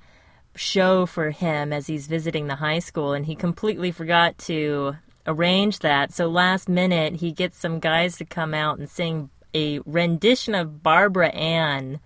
show 0.55 1.07
for 1.07 1.31
him 1.31 1.73
as 1.73 1.87
he's 1.87 2.07
visiting 2.07 2.47
the 2.47 2.57
high 2.57 2.79
school, 2.79 3.13
and 3.13 3.27
he 3.27 3.35
completely 3.35 3.91
forgot 3.91 4.39
to 4.39 4.97
arrange 5.27 5.81
that. 5.81 6.13
So 6.13 6.29
last 6.29 6.69
minute, 6.69 7.17
he 7.17 7.33
gets 7.33 7.59
some 7.59 7.79
guys 7.79 8.17
to 8.19 8.25
come 8.25 8.55
out 8.55 8.79
and 8.79 8.89
sing 8.89 9.31
a 9.55 9.81
rendition 9.81 10.55
of 10.55 10.83
Barbara 10.83 11.29
Ann, 11.29 12.01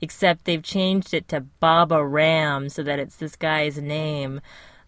except 0.00 0.44
they've 0.44 0.62
changed 0.62 1.14
it 1.14 1.28
to 1.28 1.40
Baba 1.40 2.04
Ram 2.04 2.68
so 2.68 2.82
that 2.82 2.98
it's 2.98 3.16
this 3.16 3.36
guy's 3.36 3.78
name. 3.78 4.40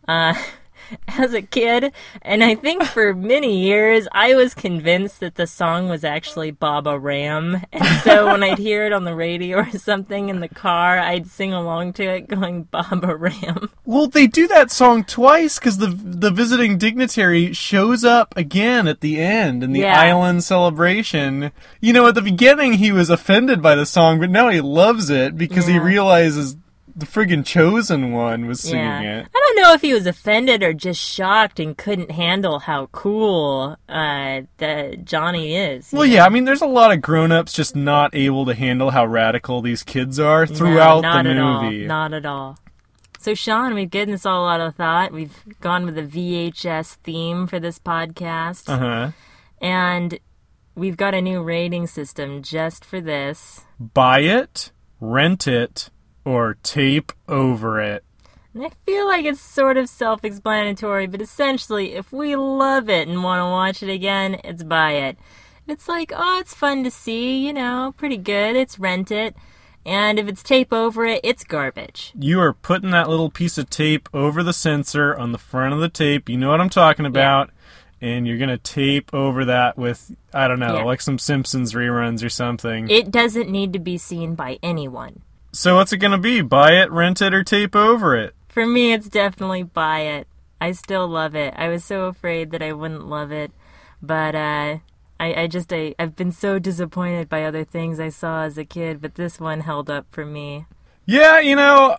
Uh, 0.06 0.34
as 1.08 1.34
a 1.34 1.42
kid, 1.42 1.92
and 2.22 2.42
I 2.44 2.54
think 2.54 2.84
for 2.84 3.14
many 3.34 3.60
years 3.62 4.06
I 4.12 4.34
was 4.34 4.54
convinced 4.54 5.20
that 5.20 5.34
the 5.36 5.46
song 5.46 5.88
was 5.88 6.04
actually 6.04 6.50
Baba 6.50 6.98
Ram. 6.98 7.62
And 7.72 8.00
so 8.02 8.26
when 8.26 8.42
I'd 8.42 8.58
hear 8.58 8.86
it 8.86 8.92
on 8.92 9.04
the 9.04 9.14
radio 9.14 9.58
or 9.58 9.70
something 9.78 10.28
in 10.28 10.40
the 10.40 10.48
car, 10.48 10.98
I'd 10.98 11.26
sing 11.26 11.52
along 11.52 11.94
to 11.94 12.04
it 12.04 12.28
going 12.28 12.64
Baba 12.64 13.14
Ram. 13.16 13.70
Well, 13.84 14.06
they 14.06 14.26
do 14.26 14.46
that 14.48 14.70
song 14.70 15.04
twice 15.04 15.58
because 15.58 15.78
the 15.78 15.88
the 15.88 16.30
visiting 16.30 16.78
dignitary 16.78 17.52
shows 17.52 18.04
up 18.04 18.34
again 18.36 18.86
at 18.88 19.00
the 19.00 19.20
end 19.20 19.62
in 19.62 19.72
the 19.72 19.80
Yeah. 19.80 19.98
island 20.00 20.44
celebration. 20.44 21.52
You 21.80 21.92
know, 21.92 22.06
at 22.06 22.14
the 22.14 22.22
beginning 22.22 22.74
he 22.74 22.92
was 22.92 23.10
offended 23.10 23.60
by 23.62 23.74
the 23.74 23.86
song, 23.86 24.20
but 24.20 24.30
now 24.30 24.48
he 24.48 24.60
loves 24.60 25.10
it 25.10 25.36
because 25.36 25.66
he 25.66 25.78
realizes 25.78 26.56
the 26.96 27.06
friggin' 27.06 27.44
chosen 27.44 28.12
one 28.12 28.46
was 28.46 28.60
singing 28.60 28.84
Yeah. 28.84 29.20
it. 29.20 29.26
I 29.34 29.38
don't 29.54 29.56
know 29.62 29.72
if 29.74 29.80
he 29.80 29.92
was 29.92 30.06
offended 30.06 30.62
or 30.62 30.72
just 30.72 31.00
shocked 31.00 31.58
and 31.60 31.76
couldn't 31.76 32.10
handle 32.10 32.58
how 32.60 32.86
cool 32.92 33.76
uh, 33.88 34.42
that 34.58 35.04
Johnny 35.04 35.56
is. 35.56 35.92
Well, 35.92 36.06
yeah, 36.06 36.24
I 36.24 36.28
mean, 36.28 36.44
there's 36.44 36.62
a 36.62 36.66
lot 36.66 36.92
of 36.92 37.00
grown-ups 37.02 37.52
just 37.52 37.74
not 37.76 38.14
able 38.14 38.46
to 38.46 38.54
handle 38.54 38.90
how 38.90 39.06
radical 39.06 39.60
these 39.62 39.82
kids 39.82 40.18
are 40.20 40.46
No, 40.46 40.54
throughout 40.54 41.00
not 41.02 41.24
the 41.24 41.34
movie. 41.34 41.82
All. 41.82 41.88
Not 41.88 42.12
at 42.14 42.26
all. 42.26 42.58
So, 43.18 43.34
Sean, 43.34 43.74
we've 43.74 43.90
given 43.90 44.12
this 44.12 44.24
all 44.24 44.44
a 44.44 44.46
lot 44.46 44.60
of 44.60 44.74
thought. 44.76 45.12
We've 45.12 45.36
gone 45.60 45.84
with 45.84 45.98
a 45.98 46.02
VHS 46.02 46.94
theme 47.02 47.46
for 47.46 47.60
this 47.60 47.78
podcast. 47.78 48.68
Uh 48.68 48.78
huh. 48.78 49.10
And 49.60 50.18
we've 50.74 50.96
got 50.96 51.12
a 51.14 51.20
new 51.20 51.42
rating 51.42 51.86
system 51.86 52.42
just 52.42 52.82
for 52.82 52.98
this. 53.00 53.60
Buy 53.78 54.20
it, 54.20 54.72
rent 55.00 55.46
it, 55.46 55.90
or 56.30 56.56
tape 56.62 57.12
over 57.28 57.80
it. 57.80 58.04
And 58.54 58.64
I 58.64 58.70
feel 58.86 59.06
like 59.06 59.24
it's 59.24 59.40
sort 59.40 59.76
of 59.76 59.88
self 59.88 60.24
explanatory, 60.24 61.06
but 61.06 61.20
essentially, 61.20 61.94
if 61.94 62.12
we 62.12 62.36
love 62.36 62.88
it 62.88 63.08
and 63.08 63.22
want 63.22 63.40
to 63.40 63.44
watch 63.44 63.82
it 63.82 63.92
again, 63.92 64.40
it's 64.44 64.62
buy 64.62 64.92
it. 64.92 65.18
If 65.66 65.74
it's 65.74 65.88
like, 65.88 66.12
oh, 66.14 66.38
it's 66.40 66.54
fun 66.54 66.82
to 66.84 66.90
see, 66.90 67.46
you 67.46 67.52
know, 67.52 67.94
pretty 67.96 68.16
good, 68.16 68.56
it's 68.56 68.78
rent 68.78 69.10
it. 69.10 69.36
And 69.86 70.18
if 70.18 70.28
it's 70.28 70.42
tape 70.42 70.72
over 70.72 71.06
it, 71.06 71.20
it's 71.24 71.42
garbage. 71.44 72.12
You 72.18 72.40
are 72.40 72.52
putting 72.52 72.90
that 72.90 73.08
little 73.08 73.30
piece 73.30 73.56
of 73.56 73.70
tape 73.70 74.08
over 74.12 74.42
the 74.42 74.52
sensor 74.52 75.16
on 75.16 75.32
the 75.32 75.38
front 75.38 75.72
of 75.72 75.80
the 75.80 75.88
tape. 75.88 76.28
You 76.28 76.36
know 76.36 76.50
what 76.50 76.60
I'm 76.60 76.68
talking 76.70 77.06
about. 77.06 77.48
Yeah. 77.48 77.54
And 78.08 78.26
you're 78.26 78.38
going 78.38 78.48
to 78.50 78.58
tape 78.58 79.12
over 79.14 79.44
that 79.46 79.76
with, 79.78 80.10
I 80.34 80.48
don't 80.48 80.58
know, 80.58 80.76
Yeah. 80.76 80.84
like 80.84 81.00
some 81.02 81.18
Simpsons 81.18 81.72
reruns 81.74 82.24
or 82.24 82.30
something. 82.30 82.88
It 82.90 83.10
doesn't 83.10 83.50
need 83.50 83.72
to 83.74 83.78
be 83.78 83.96
seen 83.98 84.34
by 84.34 84.58
anyone. 84.62 85.20
So 85.52 85.76
what's 85.76 85.92
it 85.92 85.98
going 85.98 86.12
to 86.12 86.18
be? 86.18 86.40
Buy 86.42 86.72
it, 86.72 86.90
rent 86.90 87.20
it, 87.22 87.34
or 87.34 87.42
tape 87.42 87.74
over 87.74 88.16
it? 88.16 88.34
For 88.48 88.66
me, 88.66 88.92
it's 88.92 89.08
definitely 89.08 89.62
buy 89.62 90.00
it. 90.00 90.28
I 90.60 90.72
still 90.72 91.08
love 91.08 91.34
it. 91.34 91.54
I 91.56 91.68
was 91.68 91.84
so 91.84 92.04
afraid 92.04 92.50
that 92.50 92.62
I 92.62 92.72
wouldn't 92.72 93.06
love 93.06 93.32
it, 93.32 93.50
but 94.02 94.34
uh, 94.34 94.78
I, 95.18 95.42
I 95.42 95.46
just 95.46 95.72
I, 95.72 95.94
I've 95.98 96.16
been 96.16 96.32
so 96.32 96.58
disappointed 96.58 97.28
by 97.28 97.44
other 97.44 97.64
things 97.64 97.98
I 97.98 98.10
saw 98.10 98.42
as 98.42 98.58
a 98.58 98.64
kid, 98.64 99.00
but 99.00 99.14
this 99.14 99.40
one 99.40 99.60
held 99.60 99.88
up 99.88 100.06
for 100.10 100.26
me. 100.26 100.66
Yeah, 101.06 101.40
you 101.40 101.56
know, 101.56 101.96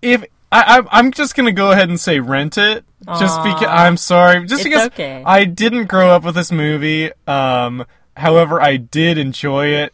if 0.00 0.24
I, 0.50 0.78
I 0.78 0.98
I'm 0.98 1.12
just 1.12 1.34
gonna 1.34 1.52
go 1.52 1.72
ahead 1.72 1.90
and 1.90 2.00
say 2.00 2.20
rent 2.20 2.56
it, 2.56 2.84
just 3.18 3.42
because 3.42 3.68
I'm 3.68 3.96
sorry, 3.98 4.46
just 4.46 4.60
It's 4.60 4.64
because 4.64 4.86
okay. 4.86 5.22
I 5.26 5.44
didn't 5.44 5.86
grow 5.86 6.10
up 6.10 6.24
with 6.24 6.34
this 6.34 6.50
movie. 6.50 7.10
Um, 7.26 7.84
however, 8.16 8.62
I 8.62 8.76
did 8.76 9.18
enjoy 9.18 9.68
it 9.68 9.92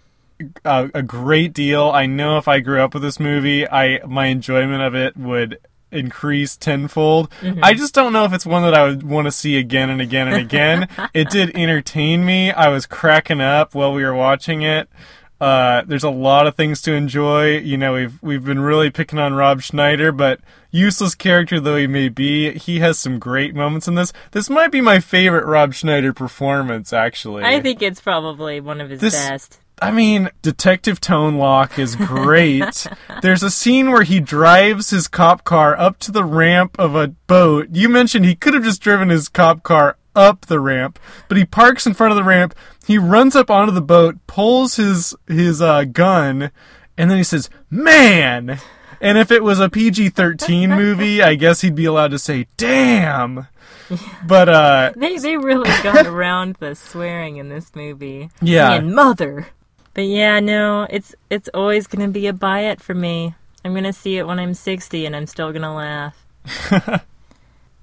a, 0.65 0.91
a 0.95 1.03
great 1.03 1.53
deal. 1.53 1.91
I 1.91 2.07
know 2.07 2.39
if 2.39 2.49
I 2.49 2.61
grew 2.61 2.81
up 2.81 2.95
with 2.95 3.03
this 3.03 3.21
movie, 3.21 3.69
I 3.69 4.05
my 4.07 4.27
enjoyment 4.27 4.83
of 4.83 4.95
it 4.95 5.17
would 5.17 5.59
increase 5.93 6.57
tenfold. 6.57 7.31
Mm-hmm. 7.41 7.65
I 7.65 7.75
just 7.75 7.95
don't 7.95 8.13
know 8.13 8.25
if 8.25 8.33
it's 8.33 8.47
one 8.47 8.63
that 8.63 8.75
I 8.75 8.85
would 8.85 9.03
want 9.03 9.27
to 9.27 9.33
see 9.33 9.57
again 9.57 9.89
and 9.89 10.01
again 10.01 10.29
and 10.29 10.37
again. 10.37 10.89
it 11.15 11.31
did 11.31 11.57
entertain 11.57 12.25
me. 12.25 12.51
I 12.51 12.69
was 12.69 12.87
cracking 12.87 13.41
up 13.41 13.75
while 13.75 13.93
we 13.93 14.05
were 14.05 14.15
watching 14.15 14.63
it. 14.63 14.89
Uh, 15.41 15.83
there's 15.87 16.05
a 16.05 16.11
lot 16.11 16.47
of 16.47 16.55
things 16.55 16.81
to 16.83 16.93
enjoy. 16.93 17.59
You 17.59 17.77
know, 17.77 17.93
we've 17.93 18.23
we've 18.23 18.45
been 18.45 18.61
really 18.61 18.91
picking 18.91 19.19
on 19.19 19.35
Rob 19.35 19.61
Schneider, 19.61 20.11
but 20.11 20.41
useless 20.71 21.15
character 21.15 21.61
though 21.61 21.77
he 21.77 21.87
may 21.87 22.09
be, 22.09 22.53
he 22.53 22.81
has 22.81 22.99
some 22.99 23.19
great 23.19 23.55
moments 23.55 23.87
in 23.87 23.95
this. 23.97 24.13
This 24.33 24.49
might 24.49 24.73
be 24.73 24.81
my 24.81 24.99
favorite 24.99 25.45
Rob 25.45 25.75
Schneider 25.75 26.13
performance, 26.13 26.93
actually. 26.93 27.45
I 27.45 27.61
think 27.61 27.83
it's 27.83 28.01
probably 28.01 28.61
one 28.61 28.81
of 28.81 28.91
his 28.91 29.01
This- 29.01 29.15
best. 29.15 29.61
I 29.81 29.91
mean, 29.91 30.31
Detective 30.41 31.01
Tone 31.01 31.37
Loc 31.37 31.79
is 31.79 31.97
great. 31.97 32.87
There's 33.23 33.43
a 33.43 33.51
scene 33.51 33.91
where 33.91 34.05
he 34.05 34.21
drives 34.21 34.89
his 34.91 35.07
cop 35.07 35.45
car 35.45 35.79
up 35.79 35.99
to 36.01 36.13
the 36.13 36.25
ramp 36.25 36.77
of 36.79 36.95
a 36.95 37.09
boat. 37.09 37.69
You 37.73 37.89
mentioned 37.91 38.25
he 38.25 38.35
could 38.35 38.55
have 38.55 38.65
just 38.65 38.81
driven 38.81 39.11
his 39.11 39.29
cop 39.29 39.63
car 39.63 39.99
up 40.15 40.47
the 40.47 40.61
ramp, 40.61 40.99
but 41.29 41.37
he 41.37 41.45
parks 41.45 41.87
in 41.87 41.93
front 41.93 42.11
of 42.11 42.17
the 42.17 42.25
ramp. 42.25 42.55
He 42.87 42.97
runs 42.97 43.37
up 43.37 43.51
onto 43.51 43.73
the 43.73 43.83
boat, 43.83 44.17
pulls 44.27 44.77
his 44.77 45.15
his 45.27 45.61
uh, 45.61 45.85
gun, 45.85 46.51
and 46.97 47.11
then 47.11 47.19
he 47.19 47.25
says, 47.25 47.51
"Man." 47.69 48.59
And 48.99 49.19
if 49.19 49.31
it 49.31 49.45
was 49.45 49.61
a 49.61 49.69
PG-13 49.69 50.75
movie, 50.75 51.23
I 51.23 51.35
guess 51.35 51.61
he'd 51.61 51.75
be 51.75 51.85
allowed 51.85 52.13
to 52.13 52.19
say, 52.19 52.47
"Damn." 52.57 53.47
But 54.27 54.49
uh 54.49 54.93
They 54.97 55.19
they 55.19 55.37
really 55.37 55.71
got 55.83 56.07
around 56.07 56.57
the 56.59 56.75
swearing 56.75 57.37
in 57.37 57.51
this 57.51 57.71
movie. 57.77 58.31
Yeah. 58.43 58.73
and 58.73 58.93
mother. 58.95 59.47
But 59.97 60.05
yeah, 60.09 60.41
no, 60.41 60.87
it's 60.91 61.15
it's 61.31 61.49
always 61.55 61.87
gonna 61.87 62.09
be 62.09 62.27
a 62.27 62.35
buy 62.35 62.61
it 62.61 62.83
for 62.83 62.93
me. 62.95 63.35
I'm 63.65 63.73
gonna 63.75 63.95
see 63.95 64.19
it 64.19 64.27
when 64.27 64.39
I'm 64.39 64.53
60, 64.53 65.07
and 65.07 65.17
I'm 65.17 65.27
still 65.27 65.53
gonna 65.55 65.75
laugh. 65.75 66.23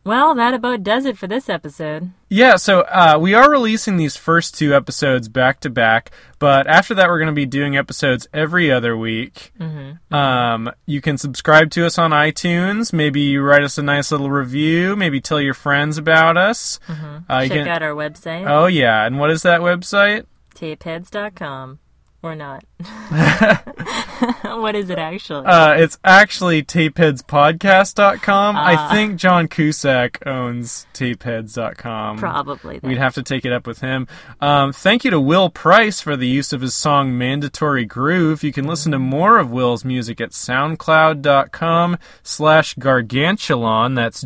well, 0.04 0.36
that 0.36 0.54
about 0.54 0.84
does 0.84 1.06
it 1.06 1.18
for 1.18 1.26
this 1.26 1.50
episode. 1.50 2.12
Yeah, 2.30 2.58
so 2.58 2.82
uh, 2.82 3.18
we 3.20 3.34
are 3.34 3.50
releasing 3.50 3.98
these 3.98 4.16
first 4.16 4.56
two 4.56 4.76
episodes 4.76 5.28
back 5.28 5.60
to 5.62 5.72
back, 5.72 6.12
but 6.38 6.68
after 6.68 6.94
that, 6.94 7.08
we're 7.10 7.18
going 7.18 7.28
to 7.28 7.34
be 7.34 7.48
doing 7.48 7.76
episodes 7.76 8.28
every 8.32 8.72
other 8.72 8.96
week. 8.96 9.52
Mm-hmm. 9.60 10.14
Um, 10.14 10.72
you 10.86 11.02
can 11.02 11.18
subscribe 11.18 11.72
to 11.72 11.86
us 11.86 11.98
on 11.98 12.12
iTunes. 12.12 12.94
Maybe 12.94 13.22
you 13.22 13.42
write 13.42 13.64
us 13.64 13.78
a 13.80 13.84
nice 13.84 14.12
little 14.12 14.30
review. 14.30 14.96
Maybe 14.96 15.20
tell 15.20 15.42
your 15.42 15.56
friends 15.56 15.98
about 15.98 16.38
us. 16.38 16.80
Uh, 16.88 16.94
Mm-hmm. 16.94 17.40
Check 17.48 17.50
can- 17.50 17.68
out 17.68 17.82
our 17.82 17.96
website, 17.96 18.48
oh 18.48 18.68
yeah, 18.68 19.04
and 19.06 19.18
what 19.20 19.32
is 19.32 19.42
that 19.42 19.62
website? 19.62 20.26
tapeheads.com. 20.56 21.80
Or 22.24 22.36
not. 22.36 22.64
what 24.44 24.76
is 24.76 24.90
it 24.90 24.98
actually? 24.98 25.46
Uh, 25.46 25.74
it's 25.74 25.98
actually 26.06 26.64
tapeheadspodcast.com. 26.64 28.56
I 28.56 28.76
Ah. 28.76 28.90
think 28.92 29.18
John 29.18 29.48
Cusack 29.50 30.26
owns 30.26 30.88
tapeheads.com. 30.94 32.18
Probably. 32.20 32.80
Then. 32.80 32.90
We'd 32.90 32.98
have 32.98 33.16
to 33.16 33.24
take 33.24 33.44
it 33.46 33.52
up 33.52 33.68
with 33.68 33.82
him. 33.82 34.08
Um, 34.40 34.72
thank 34.72 35.04
you 35.04 35.12
to 35.12 35.20
Will 35.20 35.50
Price 35.50 36.00
for 36.00 36.16
the 36.16 36.28
use 36.28 36.54
of 36.54 36.62
his 36.62 36.74
song 36.74 37.18
Mandatory 37.18 37.84
Groove. 37.84 38.42
You 38.42 38.54
can 38.54 38.66
listen 38.68 38.94
to 38.94 39.00
more 39.00 39.38
of 39.38 39.52
Will's 39.52 39.84
music 39.84 40.22
at 40.22 40.30
soundcloud.com 40.32 41.98
slash 42.24 42.76
gargantulon. 42.76 43.96
That's 43.96 44.22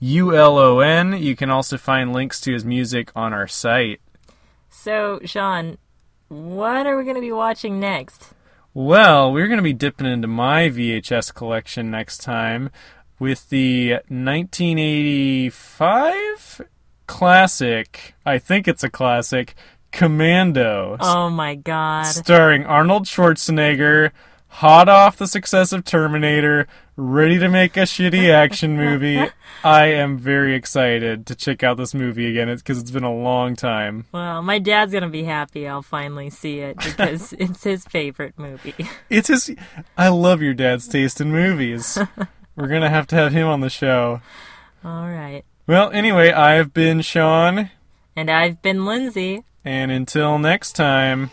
G-A-R-G-A-N-T-U-L-O-N. 0.00 1.22
You 1.22 1.36
can 1.36 1.50
also 1.50 1.76
find 1.76 2.12
links 2.12 2.40
to 2.40 2.52
his 2.52 2.64
music 2.64 3.10
on 3.14 3.32
our 3.34 3.46
site. 3.46 4.00
So, 4.76 5.20
Sean, 5.24 5.78
what 6.28 6.86
are 6.86 6.96
we 6.98 7.04
going 7.04 7.14
to 7.14 7.20
be 7.20 7.32
watching 7.32 7.80
next? 7.80 8.34
Well, 8.74 9.32
we're 9.32 9.46
going 9.46 9.58
to 9.58 9.62
be 9.62 9.72
dipping 9.72 10.06
into 10.06 10.28
my 10.28 10.68
VHS 10.68 11.32
collection 11.32 11.90
next 11.90 12.18
time 12.18 12.70
with 13.18 13.48
the 13.48 13.92
1985 14.08 16.60
classic, 17.06 18.14
I 18.26 18.38
think 18.38 18.66
it's 18.66 18.82
a 18.82 18.90
classic, 18.90 19.54
Commando, 19.92 20.96
Oh 21.00 21.30
my 21.30 21.54
god. 21.54 22.06
starring 22.06 22.66
Arnold 22.66 23.04
Schwarzenegger, 23.04 24.10
hot 24.58 24.88
off 24.88 25.16
the 25.16 25.26
success 25.26 25.72
of 25.72 25.84
Terminator, 25.84 26.66
ready 26.96 27.38
to 27.40 27.48
make 27.48 27.76
a 27.76 27.80
shitty 27.80 28.30
action 28.32 28.76
movie. 28.76 29.20
I 29.64 29.86
am 29.86 30.16
very 30.16 30.54
excited 30.54 31.26
to 31.26 31.34
check 31.34 31.64
out 31.64 31.76
this 31.76 31.92
movie 31.94 32.26
again 32.26 32.54
because 32.54 32.78
it's 32.78 32.90
been 32.92 33.02
a 33.04 33.12
long 33.14 33.56
time. 33.56 34.04
Well, 34.12 34.42
my 34.42 34.58
dad's 34.60 34.92
going 34.92 35.02
to 35.02 35.08
be 35.08 35.24
happy 35.24 35.66
I'll 35.66 35.82
finally 35.82 36.30
see 36.30 36.60
it 36.60 36.76
because 36.78 37.32
it's 37.38 37.64
his 37.64 37.84
favorite 37.84 38.38
movie. 38.38 38.74
It's 39.10 39.28
his. 39.28 39.50
I 39.98 40.08
love 40.08 40.40
your 40.40 40.54
dad's 40.54 40.86
taste 40.86 41.20
in 41.20 41.32
movies. 41.32 41.98
We're 42.56 42.68
gonna 42.68 42.90
have 42.90 43.08
to 43.08 43.16
have 43.16 43.32
him 43.32 43.48
on 43.48 43.60
the 43.60 43.68
show. 43.70 44.20
All 44.84 45.08
right. 45.08 45.42
Well, 45.66 45.90
anyway, 45.90 46.30
I've 46.30 46.72
been 46.72 47.00
Sean, 47.00 47.70
And 48.14 48.30
I've 48.30 48.62
been 48.62 48.84
Lindsay. 48.84 49.42
and 49.64 49.90
until 49.90 50.38
next 50.38 50.72
time. 50.76 51.30